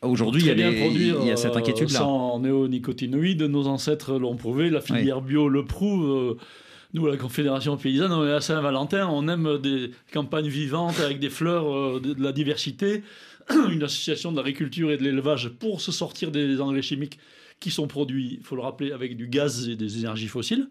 Aujourd'hui, 0.01 0.43
il, 0.47 0.61
il, 0.61 1.27
y 1.27 1.31
a 1.33 1.37
cette 1.37 1.57
inquiétude-là. 1.57 1.99
Sans 1.99 2.39
néonicotinoïdes, 2.39 3.43
nos 3.43 3.67
ancêtres 3.67 4.17
l'ont 4.17 4.37
prouvé, 4.37 4.71
la 4.71 4.81
filière 4.81 5.21
bio 5.21 5.49
le 5.49 5.65
prouve. 5.65 6.39
Nous, 6.95 7.07
à 7.07 7.11
la 7.11 7.17
Confédération 7.19 7.77
paysanne, 7.77 8.13
à 8.13 8.41
Saint-Valentin, 8.41 9.09
on 9.09 9.29
aime 9.29 9.59
des 9.59 9.91
campagnes 10.13 10.49
vivantes 10.49 10.99
avec 11.01 11.21
des 11.21 11.29
fleurs, 11.29 11.71
euh, 11.71 12.01
de 12.01 12.23
la 12.23 12.33
diversité. 12.33 13.03
Une 13.71 13.83
association 13.83 14.33
d'agriculture 14.33 14.91
et 14.91 14.97
de 14.97 15.03
l'élevage 15.03 15.51
pour 15.51 15.83
se 15.83 15.93
sortir 15.93 16.31
des 16.31 16.61
engrais 16.61 16.83
chimiques 16.83 17.19
qui 17.61 17.71
sont 17.71 17.89
produits, 17.89 18.37
il 18.39 18.45
faut 18.45 18.57
le 18.57 18.63
rappeler, 18.63 18.93
avec 18.93 19.17
du 19.17 19.29
gaz 19.29 19.69
et 19.69 19.77
des 19.77 19.99
énergies 19.99 20.29
fossiles. 20.29 20.69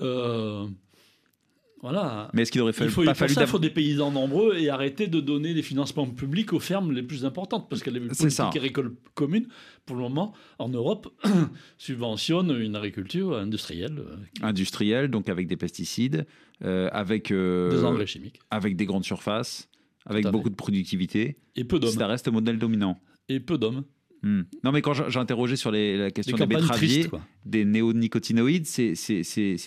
Euh, 0.00 0.66
voilà. 1.82 2.30
Mais 2.34 2.42
est-ce 2.42 2.52
qu'il 2.52 2.60
aurait 2.60 2.74
fallu, 2.74 2.90
il 2.90 2.92
faut, 2.92 3.04
pas 3.04 3.14
fallu 3.14 3.32
ça, 3.32 3.46
faut 3.46 3.58
des 3.58 3.70
paysans 3.70 4.10
nombreux 4.10 4.56
et 4.58 4.68
arrêter 4.68 5.06
de 5.06 5.18
donner 5.18 5.54
des 5.54 5.62
financements 5.62 6.06
publics 6.06 6.52
aux 6.52 6.60
fermes 6.60 6.92
les 6.92 7.02
plus 7.02 7.24
importantes 7.24 7.70
parce 7.70 7.82
que 7.82 7.88
les 7.88 8.00
politiques 8.00 8.40
agricoles 8.40 8.94
communes, 9.14 9.48
pour 9.86 9.96
le 9.96 10.02
moment, 10.02 10.34
en 10.58 10.68
Europe, 10.68 11.08
subventionnent 11.78 12.54
une 12.60 12.76
agriculture 12.76 13.36
industrielle. 13.36 13.98
Euh, 13.98 14.16
industrielle, 14.42 15.08
donc 15.08 15.30
avec 15.30 15.46
des 15.46 15.56
pesticides, 15.56 16.26
euh, 16.64 16.90
avec 16.92 17.32
des 17.32 17.84
engrais 17.84 18.06
chimiques, 18.06 18.40
avec 18.50 18.76
des 18.76 18.84
grandes 18.84 19.04
surfaces. 19.04 19.68
avec 20.04 20.26
beaucoup 20.26 20.44
fait. 20.44 20.50
de 20.50 20.56
productivité, 20.56 21.38
Et 21.56 21.64
peu 21.64 21.78
d'hommes. 21.78 21.92
ça 21.92 22.06
reste 22.06 22.26
le 22.26 22.32
modèle 22.32 22.58
dominant. 22.58 23.00
Et 23.30 23.40
peu 23.40 23.56
d'hommes. 23.56 23.84
Hmm. 24.22 24.42
Non, 24.64 24.70
mais 24.72 24.82
quand 24.82 24.92
interrogé 25.16 25.56
sur 25.56 25.70
les- 25.70 25.96
la 25.96 26.10
question 26.10 26.36
des 26.36 26.44
betteraviers, 26.46 27.06
tristes, 27.08 27.14
des 27.46 27.64
néonicotinoïdes, 27.64 28.66
c'est 28.66 28.94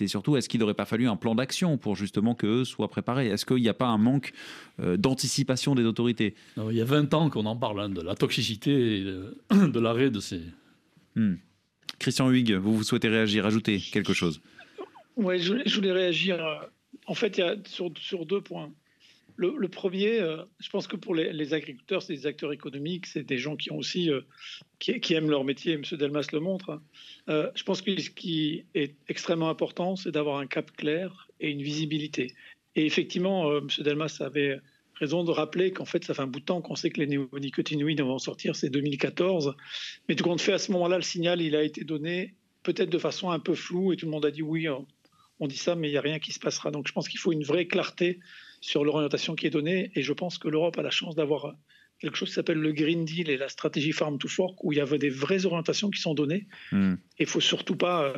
surtout 0.07 0.37
est-ce 0.37 0.47
qu'il 0.47 0.59
n'aurait 0.59 0.75
pas 0.75 0.85
fallu 0.85 1.07
un 1.07 1.15
plan 1.15 1.33
d'action 1.33 1.77
pour 1.79 1.95
justement 1.95 2.35
qu'eux 2.35 2.63
soient 2.63 2.87
préparés? 2.87 3.27
Est-ce 3.29 3.45
qu'il 3.47 3.57
n'y 3.63 3.69
a 3.69 3.73
pas 3.73 3.87
un 3.87 3.97
manque 3.97 4.31
euh, 4.79 4.95
d'anticipation 4.95 5.73
des 5.73 5.83
autorités? 5.85 6.35
Non, 6.55 6.69
il 6.69 6.77
y 6.77 6.81
a 6.81 6.85
20 6.85 7.13
ans 7.15 7.29
qu'on 7.31 7.45
en 7.47 7.55
parle, 7.55 7.81
hein, 7.81 7.89
de 7.89 8.01
la 8.01 8.13
toxicité 8.13 8.99
et 8.99 9.03
de, 9.03 9.35
de 9.67 9.79
l'arrêt 9.79 10.11
de 10.11 10.19
ces. 10.19 10.41
Hmm. 11.15 11.35
Christian 11.99 12.29
Huyghe, 12.29 12.53
vous, 12.53 12.75
vous 12.77 12.83
souhaitez 12.83 13.07
réagir, 13.07 13.45
ajouter 13.47 13.79
quelque 13.79 14.13
chose? 14.13 14.39
Ouais, 15.15 15.39
je, 15.39 15.51
voulais- 15.53 15.63
je 15.65 15.75
voulais 15.75 15.91
réagir. 15.91 16.43
euh, 16.43 16.55
En 17.07 17.13
fait, 17.15 17.37
il 17.37 17.41
y 17.41 17.43
a 17.43 17.55
sur, 17.65 17.91
sur 17.99 18.25
deux 18.25 18.41
points. 18.41 18.69
Le, 19.35 19.67
premier, 19.67 20.19
euh, 20.19 20.43
je 20.59 20.69
pense 20.69 20.87
que 20.87 20.95
pour 20.95 21.15
les, 21.15 21.53
agriculteurs, 21.53 22.03
c'est 22.03 22.13
des 22.13 22.27
acteurs 22.27 22.53
économiques, 22.53 23.07
c'est 23.07 23.23
des 23.23 23.37
gens 23.37 23.55
qui 23.55 24.11
euh, 24.11 24.21
aiment 25.09 25.29
leur 25.29 25.43
métier. 25.43 25.73
M. 25.73 25.83
Delmas 25.91 26.27
le 26.31 26.39
montre. 26.39 26.69
hein. 26.71 26.81
Euh, 27.29 27.49
je 27.55 27.63
pense 27.63 27.81
que 27.81 27.99
ce 27.99 28.09
qui 28.09 28.65
est 28.75 28.95
extrêmement 29.07 29.49
important, 29.49 29.95
c'est 29.95 30.11
d'avoir 30.11 30.37
un 30.37 30.47
cap 30.47 30.71
clair 30.71 31.27
et 31.39 31.49
une 31.49 31.61
visibilité. 31.61 32.33
Et 32.75 32.85
effectivement, 32.85 33.57
M. 33.57 33.67
Delmas 33.79 34.17
avait 34.19 34.59
raison 34.95 35.23
de 35.23 35.31
rappeler 35.31 35.71
qu'en 35.71 35.85
fait, 35.85 36.03
ça 36.03 36.13
fait 36.13 36.21
un 36.21 36.27
bout 36.27 36.39
de 36.39 36.45
temps 36.45 36.61
qu'on 36.61 36.75
sait 36.75 36.91
que 36.91 36.99
les 36.99 37.07
néonicotinoïdes 37.07 38.01
vont 38.01 38.19
sortir, 38.19 38.55
c'est 38.55 38.69
2014. 38.69 39.55
Mais 40.07 40.15
tout 40.15 40.23
compte 40.23 40.41
fait, 40.41 40.53
à 40.53 40.57
ce 40.59 40.71
moment-là, 40.71 40.97
le 40.97 41.03
signal, 41.03 41.41
il 41.41 41.55
a 41.55 41.63
été 41.63 41.83
donné 41.83 42.35
peut-être 42.61 42.89
de 42.89 42.97
façon 42.97 43.29
un 43.31 43.39
peu 43.39 43.55
floue 43.55 43.93
et 43.93 43.97
tout 43.97 44.05
le 44.05 44.11
monde 44.11 44.25
a 44.25 44.31
dit 44.31 44.41
oui, 44.41 44.67
on 45.39 45.47
dit 45.47 45.57
ça, 45.57 45.75
mais 45.75 45.89
il 45.89 45.91
n'y 45.91 45.97
a 45.97 46.01
rien 46.01 46.19
qui 46.19 46.31
se 46.31 46.39
passera. 46.39 46.71
Donc 46.71 46.87
je 46.87 46.93
pense 46.93 47.09
qu'il 47.09 47.19
faut 47.19 47.31
une 47.31 47.43
vraie 47.43 47.67
clarté 47.67 48.19
sur 48.63 48.85
l'orientation 48.85 49.35
qui 49.35 49.45
est 49.45 49.49
donnée 49.49 49.91
et 49.95 50.01
je 50.01 50.13
pense 50.13 50.37
que 50.37 50.47
l'Europe 50.47 50.77
a 50.77 50.83
la 50.83 50.89
chance 50.89 51.15
d'avoir 51.15 51.53
quelque 51.99 52.15
chose 52.15 52.29
qui 52.29 52.35
s'appelle 52.35 52.59
le 52.59 52.71
Green 52.71 53.03
Deal 53.03 53.29
et 53.29 53.35
la 53.37 53.49
stratégie 53.49 53.91
Farm 53.91 54.17
to 54.17 54.27
Fork 54.29 54.63
où 54.63 54.71
il 54.71 54.77
y 54.77 54.81
avait 54.81 54.97
des 54.97 55.09
vraies 55.09 55.45
orientations 55.45 55.89
qui 55.89 55.99
sont 55.99 56.13
données. 56.13 56.47
Hmm. 56.71 56.93
Et 57.19 57.23
il 57.23 57.25
faut 57.25 57.41
surtout 57.41 57.75
pas. 57.75 57.97
euh, 58.05 58.17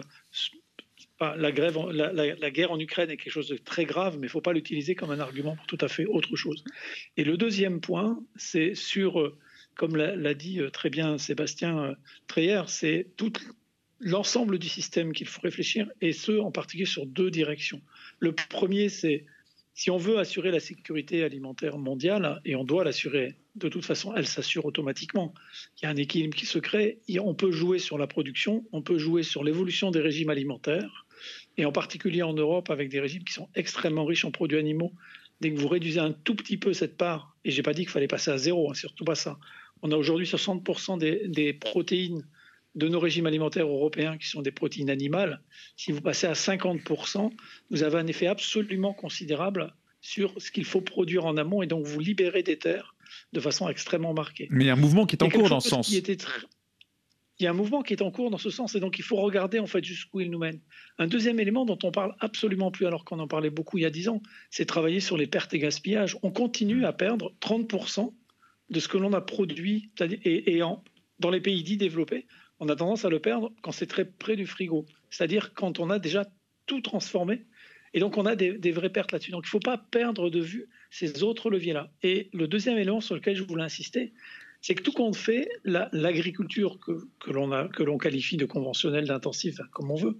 pas- 1.17 1.35
la, 1.35 1.51
grève, 1.51 1.77
la, 1.91 2.11
la- 2.13 2.35
la 2.35 2.51
guerre 2.51 2.71
en 2.71 2.79
Ukraine 2.79 3.09
est 3.09 3.17
quelque 3.17 3.31
chose 3.33 3.47
de 3.49 3.57
très 3.57 3.85
grave, 3.85 4.15
mais 4.15 4.27
il 4.27 4.29
ne 4.29 4.35
faut 4.37 4.41
pas 4.41 4.53
l'utiliser 4.53 4.95
comme 4.95 5.11
un 5.11 5.19
argument 5.19 5.55
pour 5.55 5.65
tout 5.65 5.77
à 5.81 5.87
fait 5.87 6.05
autre 6.05 6.35
chose. 6.35 6.63
Et 7.17 7.23
le 7.23 7.37
deuxième 7.37 7.79
point, 7.81 8.19
c'est 8.35 8.75
sur, 8.75 9.19
euh, 9.19 9.37
comme 9.75 9.95
l'a 9.95 10.33
dit 10.33 10.59
euh, 10.59 10.69
très 10.69 10.89
bien 10.89 11.17
Sébastien 11.17 11.95
Treyer, 12.27 12.61
c'est 12.67 13.07
tout 13.17 13.33
l'ensemble 13.99 14.59
du 14.59 14.67
système 14.67 15.13
qu'il 15.13 15.27
faut 15.27 15.41
réfléchir, 15.41 15.89
et 16.01 16.11
ce, 16.11 16.33
en 16.37 16.51
particulier 16.51 16.85
sur 16.85 17.05
deux 17.05 17.31
directions. 17.31 17.81
Le 18.19 18.33
premier, 18.33 18.89
c'est 18.89 19.25
si 19.75 19.91
on 19.91 19.97
veut 19.97 20.17
assurer 20.19 20.51
la 20.51 20.61
sécurité 20.61 21.23
alimentaire 21.23 21.77
mondiale, 21.77 22.41
et 22.45 22.55
on 22.55 22.63
doit 22.63 22.85
l'assurer, 22.85 23.35
de 23.55 23.67
toute 23.67 23.83
façon, 23.83 24.15
elle 24.15 24.25
s'assure 24.25 24.65
automatiquement. 24.65 25.33
Il 25.77 25.83
y 25.83 25.85
a 25.85 25.89
un 25.89 25.97
équilibre 25.97 26.35
qui 26.35 26.45
se 26.45 26.59
crée. 26.59 26.99
On 27.19 27.35
peut 27.35 27.51
jouer 27.51 27.77
sur 27.77 27.97
la 27.97 28.07
production, 28.07 28.63
on 28.71 28.81
peut 28.81 28.97
jouer 28.97 29.21
sur 29.21 29.43
l'évolution 29.43 29.91
des 29.91 29.99
régimes 29.99 30.29
alimentaires, 30.29 31.05
et 31.57 31.65
en 31.65 31.73
particulier 31.73 32.23
en 32.23 32.33
Europe 32.33 32.69
avec 32.69 32.87
des 32.87 33.01
régimes 33.01 33.25
qui 33.25 33.33
sont 33.33 33.49
extrêmement 33.53 34.05
riches 34.05 34.23
en 34.23 34.31
produits 34.31 34.57
animaux. 34.57 34.93
Dès 35.41 35.53
que 35.53 35.59
vous 35.59 35.67
réduisez 35.67 35.99
un 35.99 36.13
tout 36.13 36.35
petit 36.35 36.55
peu 36.55 36.71
cette 36.71 36.95
part, 36.95 37.35
et 37.43 37.51
j'ai 37.51 37.61
pas 37.61 37.73
dit 37.73 37.81
qu'il 37.81 37.91
fallait 37.91 38.07
passer 38.07 38.31
à 38.31 38.37
zéro, 38.37 38.71
hein, 38.71 38.73
surtout 38.73 39.03
pas 39.03 39.15
ça. 39.15 39.37
On 39.81 39.91
a 39.91 39.97
aujourd'hui 39.97 40.25
60% 40.25 40.97
des, 40.97 41.27
des 41.27 41.51
protéines 41.51 42.25
de 42.75 42.87
nos 42.87 42.99
régimes 42.99 43.25
alimentaires 43.25 43.67
européens 43.67 44.17
qui 44.17 44.27
sont 44.27 44.41
des 44.41 44.51
protéines 44.51 44.89
animales. 44.89 45.41
Si 45.77 45.91
vous 45.91 46.01
passez 46.01 46.27
à 46.27 46.33
50%, 46.33 47.31
vous 47.71 47.83
avez 47.83 47.97
un 47.97 48.07
effet 48.07 48.27
absolument 48.27 48.93
considérable 48.93 49.73
sur 50.01 50.33
ce 50.37 50.51
qu'il 50.51 50.65
faut 50.65 50.81
produire 50.81 51.25
en 51.25 51.37
amont 51.37 51.61
et 51.63 51.67
donc 51.67 51.85
vous 51.85 51.99
libérez 51.99 52.43
des 52.43 52.57
terres 52.59 52.95
de 53.33 53.39
façon 53.39 53.69
extrêmement 53.69 54.13
marquée. 54.13 54.47
Mais 54.51 54.65
il 54.65 54.67
y 54.67 54.69
a 54.69 54.73
un 54.73 54.77
mouvement 54.77 55.05
qui 55.05 55.15
est 55.15 55.23
en 55.23 55.29
cours 55.29 55.49
dans 55.49 55.59
ce 55.61 55.69
sens. 55.69 55.89
Il 57.39 57.43
y 57.43 57.47
a 57.47 57.49
un 57.49 57.53
mouvement 57.53 57.81
qui 57.81 57.91
est 57.93 58.01
en 58.01 58.11
cours 58.11 58.29
dans 58.31 58.37
ce 58.37 58.49
sens 58.49 58.75
et 58.75 58.79
donc 58.79 58.97
il 58.97 59.03
faut 59.03 59.17
regarder 59.17 59.59
en 59.59 59.67
fait 59.67 59.83
jusqu'où 59.83 60.21
il 60.21 60.31
nous 60.31 60.37
mène. 60.39 60.61
Un 60.99 61.07
deuxième 61.07 61.37
élément 61.39 61.65
dont 61.65 61.77
on 61.83 61.91
parle 61.91 62.15
absolument 62.19 62.71
plus 62.71 62.85
alors 62.85 63.03
qu'on 63.03 63.19
en 63.19 63.27
parlait 63.27 63.49
beaucoup 63.49 63.77
il 63.77 63.81
y 63.81 63.85
a 63.85 63.89
10 63.89 64.07
ans, 64.09 64.21
c'est 64.49 64.65
travailler 64.65 65.01
sur 65.01 65.17
les 65.17 65.27
pertes 65.27 65.53
et 65.53 65.59
gaspillages. 65.59 66.17
On 66.23 66.31
continue 66.31 66.85
à 66.85 66.93
perdre 66.93 67.33
30% 67.41 68.13
de 68.69 68.79
ce 68.79 68.87
que 68.87 68.97
l'on 68.97 69.11
a 69.13 69.21
produit 69.21 69.91
et, 70.01 70.55
et 70.55 70.63
en- 70.63 70.81
dans 71.19 71.29
les 71.29 71.41
pays 71.41 71.61
dits 71.63 71.77
développés, 71.77 72.25
on 72.65 72.69
a 72.69 72.75
tendance 72.75 73.05
à 73.05 73.09
le 73.09 73.19
perdre 73.19 73.51
quand 73.61 73.71
c'est 73.71 73.85
très 73.85 74.05
près 74.05 74.35
du 74.35 74.47
frigo, 74.47 74.85
c'est-à-dire 75.09 75.53
quand 75.53 75.79
on 75.79 75.89
a 75.89 75.99
déjà 75.99 76.25
tout 76.65 76.81
transformé. 76.81 77.45
Et 77.93 77.99
donc 77.99 78.17
on 78.17 78.25
a 78.25 78.35
des, 78.35 78.71
vraies 78.71 78.89
pertes 78.89 79.11
là-dessus. 79.11 79.31
Donc 79.31 79.43
il 79.45 79.47
ne 79.47 79.51
faut 79.51 79.59
pas 79.59 79.77
perdre 79.77 80.29
de 80.29 80.39
vue 80.39 80.67
ces 80.89 81.23
autres 81.23 81.49
leviers-là. 81.49 81.91
Et 82.01 82.29
le 82.33 82.47
deuxième 82.47 82.77
élément 82.77 83.01
sur 83.01 83.15
lequel 83.15 83.35
je 83.35 83.43
voulais 83.43 83.63
insister, 83.63 84.13
c'est 84.61 84.73
que 84.73 84.81
tout 84.81 84.91
compte 84.91 85.15
fait, 85.15 85.47
la- 85.63 85.89
l'agriculture 85.93 86.79
que, 86.79 87.31
l'on 87.31 87.97
qualifie 87.97 88.35
de 88.35 88.45
conventionnelle, 88.45 89.05
d'intensive, 89.05 89.61
comme 89.71 89.91
on 89.91 89.95
veut, 89.95 90.17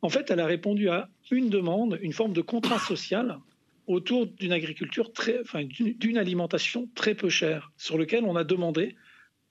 en 0.00 0.08
fait, 0.08 0.30
elle 0.30 0.40
a 0.40 0.46
répondu 0.46 0.88
à 0.88 1.10
une 1.30 1.50
demande, 1.50 1.98
une 2.00 2.12
forme 2.12 2.32
de 2.32 2.40
contrat 2.40 2.78
social 2.78 3.40
autour 3.88 4.26
d'une 4.26 4.52
agriculture 4.52 5.12
très, 5.12 5.42
d'une 5.72 6.18
alimentation 6.18 6.88
très 6.94 7.14
peu 7.14 7.28
chère, 7.28 7.72
sur 7.76 7.98
lequel 7.98 8.24
on 8.24 8.36
a 8.36 8.44
demandé 8.44 8.94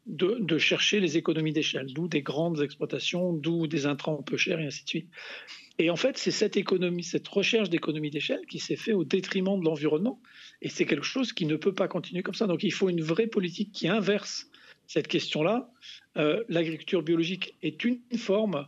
de, 0.08 0.58
chercher 0.58 1.00
les 1.00 1.17
économies 1.17 1.54
d'échelle, 1.54 1.88
d'où 1.93 2.08
des 2.08 2.22
grandes 2.22 2.62
exploitations, 2.62 3.34
d'où 3.34 3.67
des 3.67 3.86
intrants 3.86 4.24
peu 4.24 4.38
chers, 4.38 4.60
et 4.60 4.65
ainsi 4.65 4.84
de 4.84 4.89
suite. 4.89 5.10
Et 5.80 5.89
en 5.89 5.96
fait, 5.96 6.17
c'est 6.17 6.32
cette 6.32 6.58
économie, 6.58 7.04
cette 7.04 7.28
recherche 7.28 7.70
d'économie 7.70 8.10
d'échelle 8.10 8.41
qui 8.50 8.60
s'est 8.60 8.78
fait 8.78 8.93
au 8.93 9.04
détriment 9.04 9.60
de 9.60 9.65
l'environnement. 9.65 10.20
Et 10.62 10.70
c'est 10.70 10.86
quelque 10.86 11.06
chose 11.06 11.34
qui 11.34 11.46
ne 11.46 11.56
peut 11.56 11.74
pas 11.74 11.88
continuer 11.88 12.24
comme 12.24 12.34
ça. 12.34 12.48
Donc 12.48 12.63
il 12.63 12.74
faut 12.74 12.89
une 12.89 13.02
vraie 13.02 13.28
politique 13.28 13.72
qui 13.74 13.88
inverse 13.88 14.50
cette 14.88 15.08
question-là. 15.08 15.70
Euh, 16.17 16.43
L'agriculture 16.50 17.04
biologique 17.04 17.56
est 17.62 17.84
une 17.84 18.00
forme. 18.17 18.65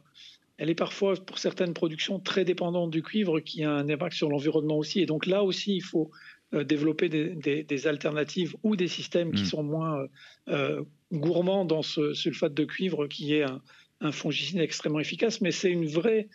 Elle 0.58 0.70
est 0.70 0.76
parfois, 0.76 1.16
pour 1.16 1.40
certaines 1.40 1.74
productions, 1.74 2.20
très 2.20 2.46
dépendante 2.46 2.92
du 2.92 3.02
cuivre 3.02 3.40
qui 3.40 3.64
a 3.64 3.72
un 3.72 3.90
impact 3.90 4.16
sur 4.16 4.30
l'environnement 4.30 4.78
aussi. 4.78 5.00
Et 5.00 5.06
donc 5.06 5.26
là 5.26 5.44
aussi, 5.44 5.78
il 5.78 5.84
faut 5.84 6.12
développer 6.52 7.10
des, 7.10 7.30
des- 7.36 7.64
des 7.64 7.88
alternatives 7.88 8.56
ou 8.64 8.76
des 8.76 8.88
systèmes 8.88 9.32
qui 9.34 9.44
Mm. 9.44 9.46
sont 9.54 9.64
moins 9.64 10.08
euh, 10.48 10.82
gourmands 11.12 11.66
dans 11.66 11.82
ce 11.84 12.14
sulfate 12.14 12.54
de 12.54 12.66
cuivre 12.66 13.08
qui 13.08 13.34
est 13.36 13.44
un, 13.44 13.62
un 14.02 14.12
fongicide 14.12 14.60
extrêmement 14.60 15.00
efficace. 15.00 15.42
Mais 15.42 15.52
c'est 15.52 15.70
une 15.72 15.86
vraie 15.88 16.28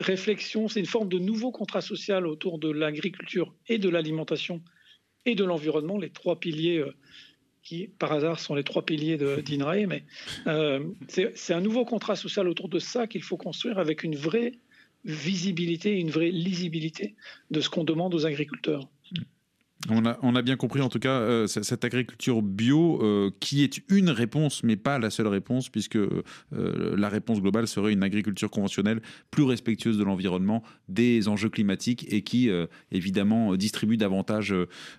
réflexion, 0.00 0.68
c'est 0.68 0.80
une 0.80 0.86
forme 0.86 1.08
de 1.08 1.18
nouveau 1.18 1.52
contrat 1.52 1.80
social 1.80 2.26
autour 2.26 2.58
de 2.58 2.70
l'agriculture 2.70 3.54
et 3.68 3.78
de 3.78 3.88
l'alimentation 3.88 4.62
et 5.24 5.34
de 5.34 5.44
l'environnement, 5.44 5.96
les 5.98 6.10
trois 6.10 6.38
piliers 6.38 6.78
euh, 6.78 6.92
qui, 7.62 7.88
par 7.98 8.12
hasard, 8.12 8.38
sont 8.38 8.54
les 8.54 8.62
trois 8.62 8.84
piliers 8.84 9.16
d'INRAE. 9.16 9.86
Mais 9.86 10.04
euh, 10.46 10.84
c'est 11.08 11.54
un 11.54 11.60
nouveau 11.62 11.84
contrat 11.84 12.14
social 12.14 12.46
autour 12.46 12.68
de 12.68 12.78
ça 12.78 13.06
qu'il 13.06 13.22
faut 13.22 13.36
construire 13.38 13.78
avec 13.78 14.04
une 14.04 14.14
vraie 14.16 14.52
visibilité, 15.04 15.98
une 15.98 16.10
vraie 16.10 16.30
lisibilité 16.30 17.14
de 17.50 17.60
ce 17.60 17.68
qu'on 17.70 17.84
demande 17.84 18.14
aux 18.14 18.26
agriculteurs. 18.26 18.88
On 19.90 20.34
a, 20.34 20.42
bien 20.42 20.56
compris 20.56 20.80
en 20.80 20.88
tout 20.88 20.98
cas 20.98 21.20
euh, 21.20 21.46
cette 21.46 21.84
agriculture 21.84 22.42
bio 22.42 23.00
euh, 23.02 23.30
qui 23.40 23.62
est 23.62 23.82
une 23.88 24.10
réponse 24.10 24.62
mais 24.62 24.76
pas 24.76 24.98
la 24.98 25.10
seule 25.10 25.28
réponse 25.28 25.68
puisque 25.68 25.96
euh, 25.96 26.22
la 26.50 27.08
réponse 27.08 27.40
globale 27.40 27.68
serait 27.68 27.92
une 27.92 28.02
agriculture 28.02 28.50
conventionnelle 28.50 29.00
plus 29.30 29.44
respectueuse 29.44 29.98
de 29.98 30.04
l'environnement, 30.04 30.62
des 30.88 31.28
enjeux 31.28 31.50
climatiques 31.50 32.06
et 32.12 32.22
qui 32.22 32.50
évidemment 32.90 33.56
distribue 33.56 33.96
davantage 33.96 34.54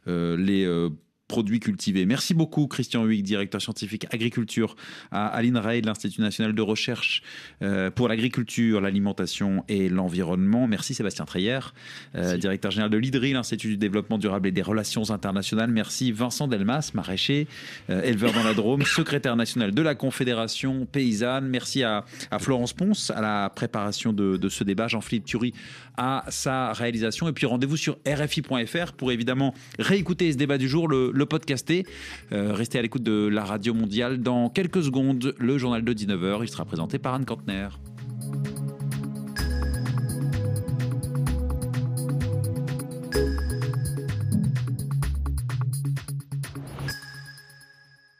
les 0.06 0.90
produits 1.28 1.60
cultivés. 1.60 2.06
Merci 2.06 2.34
beaucoup 2.34 2.68
Christian 2.68 3.06
Huyghe, 3.06 3.24
directeur 3.24 3.62
scientifique 3.62 4.08
agriculture 4.12 4.76
à, 5.12 5.28
à 5.28 5.42
l'INRAE, 5.42 5.82
l'Institut 5.82 6.22
national 6.22 6.54
de 6.54 6.62
recherche 6.62 7.22
euh, 7.62 7.92
pour 7.92 8.08
l'agriculture, 8.08 8.82
l'alimentation 8.82 9.64
et 9.68 9.90
l'environnement. 9.90 10.68
Merci 10.68 10.94
Sébastien 10.94 11.26
Treyer, 11.26 11.60
euh, 12.16 12.38
directeur 12.38 12.72
général 12.72 12.92
de 12.92 12.98
l'IDRI, 12.98 13.34
l'Institut 13.34 13.68
du 13.68 13.78
développement 13.78 14.18
durable 14.18 14.48
et 14.48 14.52
des 14.52 14.62
relations 14.62 15.10
internationales. 15.10 15.70
Merci 15.70 16.12
Vincent 16.12 16.48
Delmas, 16.48 16.92
maraîcher, 16.94 17.48
euh, 17.90 18.02
éleveur 18.04 18.32
dans 18.34 18.44
la 18.44 18.54
Drôme, 18.54 18.82
secrétaire 18.86 19.36
national 19.36 19.74
de 19.74 19.82
la 19.82 19.96
Confédération 19.96 20.86
paysanne. 20.86 21.48
Merci 21.48 21.84
à, 21.84 22.06
à 22.32 22.40
Florence 22.40 22.74
Ponce 22.74 23.12
à 23.12 23.22
la 23.22 23.50
préparation 23.50 24.14
de, 24.14 24.38
de 24.38 24.50
ce 24.50 24.64
débat, 24.64 24.88
Jean-Philippe 24.88 25.26
Thury 25.26 25.54
à 25.98 26.24
sa 26.30 26.74
réalisation. 26.74 27.28
Et 27.28 27.34
puis 27.34 27.46
rendez-vous 27.46 27.76
sur 27.76 27.98
RFI.fr 28.08 28.94
pour 28.94 29.12
évidemment 29.12 29.54
réécouter 29.80 30.32
ce 30.32 30.38
débat 30.38 30.58
du 30.58 30.70
jour, 30.70 30.88
le, 30.88 31.17
le 31.18 31.26
podcaster. 31.26 31.86
Euh, 32.32 32.54
restez 32.54 32.80
à 32.80 32.82
l'écoute 32.82 33.04
de 33.04 33.28
la 33.28 33.44
radio 33.44 33.74
mondiale. 33.74 34.20
Dans 34.20 34.50
quelques 34.50 34.84
secondes, 34.84 35.34
le 35.38 35.58
journal 35.58 35.84
de 35.84 35.94
19h, 35.94 36.40
il 36.42 36.50
sera 36.50 36.66
présenté 36.66 37.00
par 37.00 37.14
Anne 37.14 37.26
Kantner. 37.26 37.68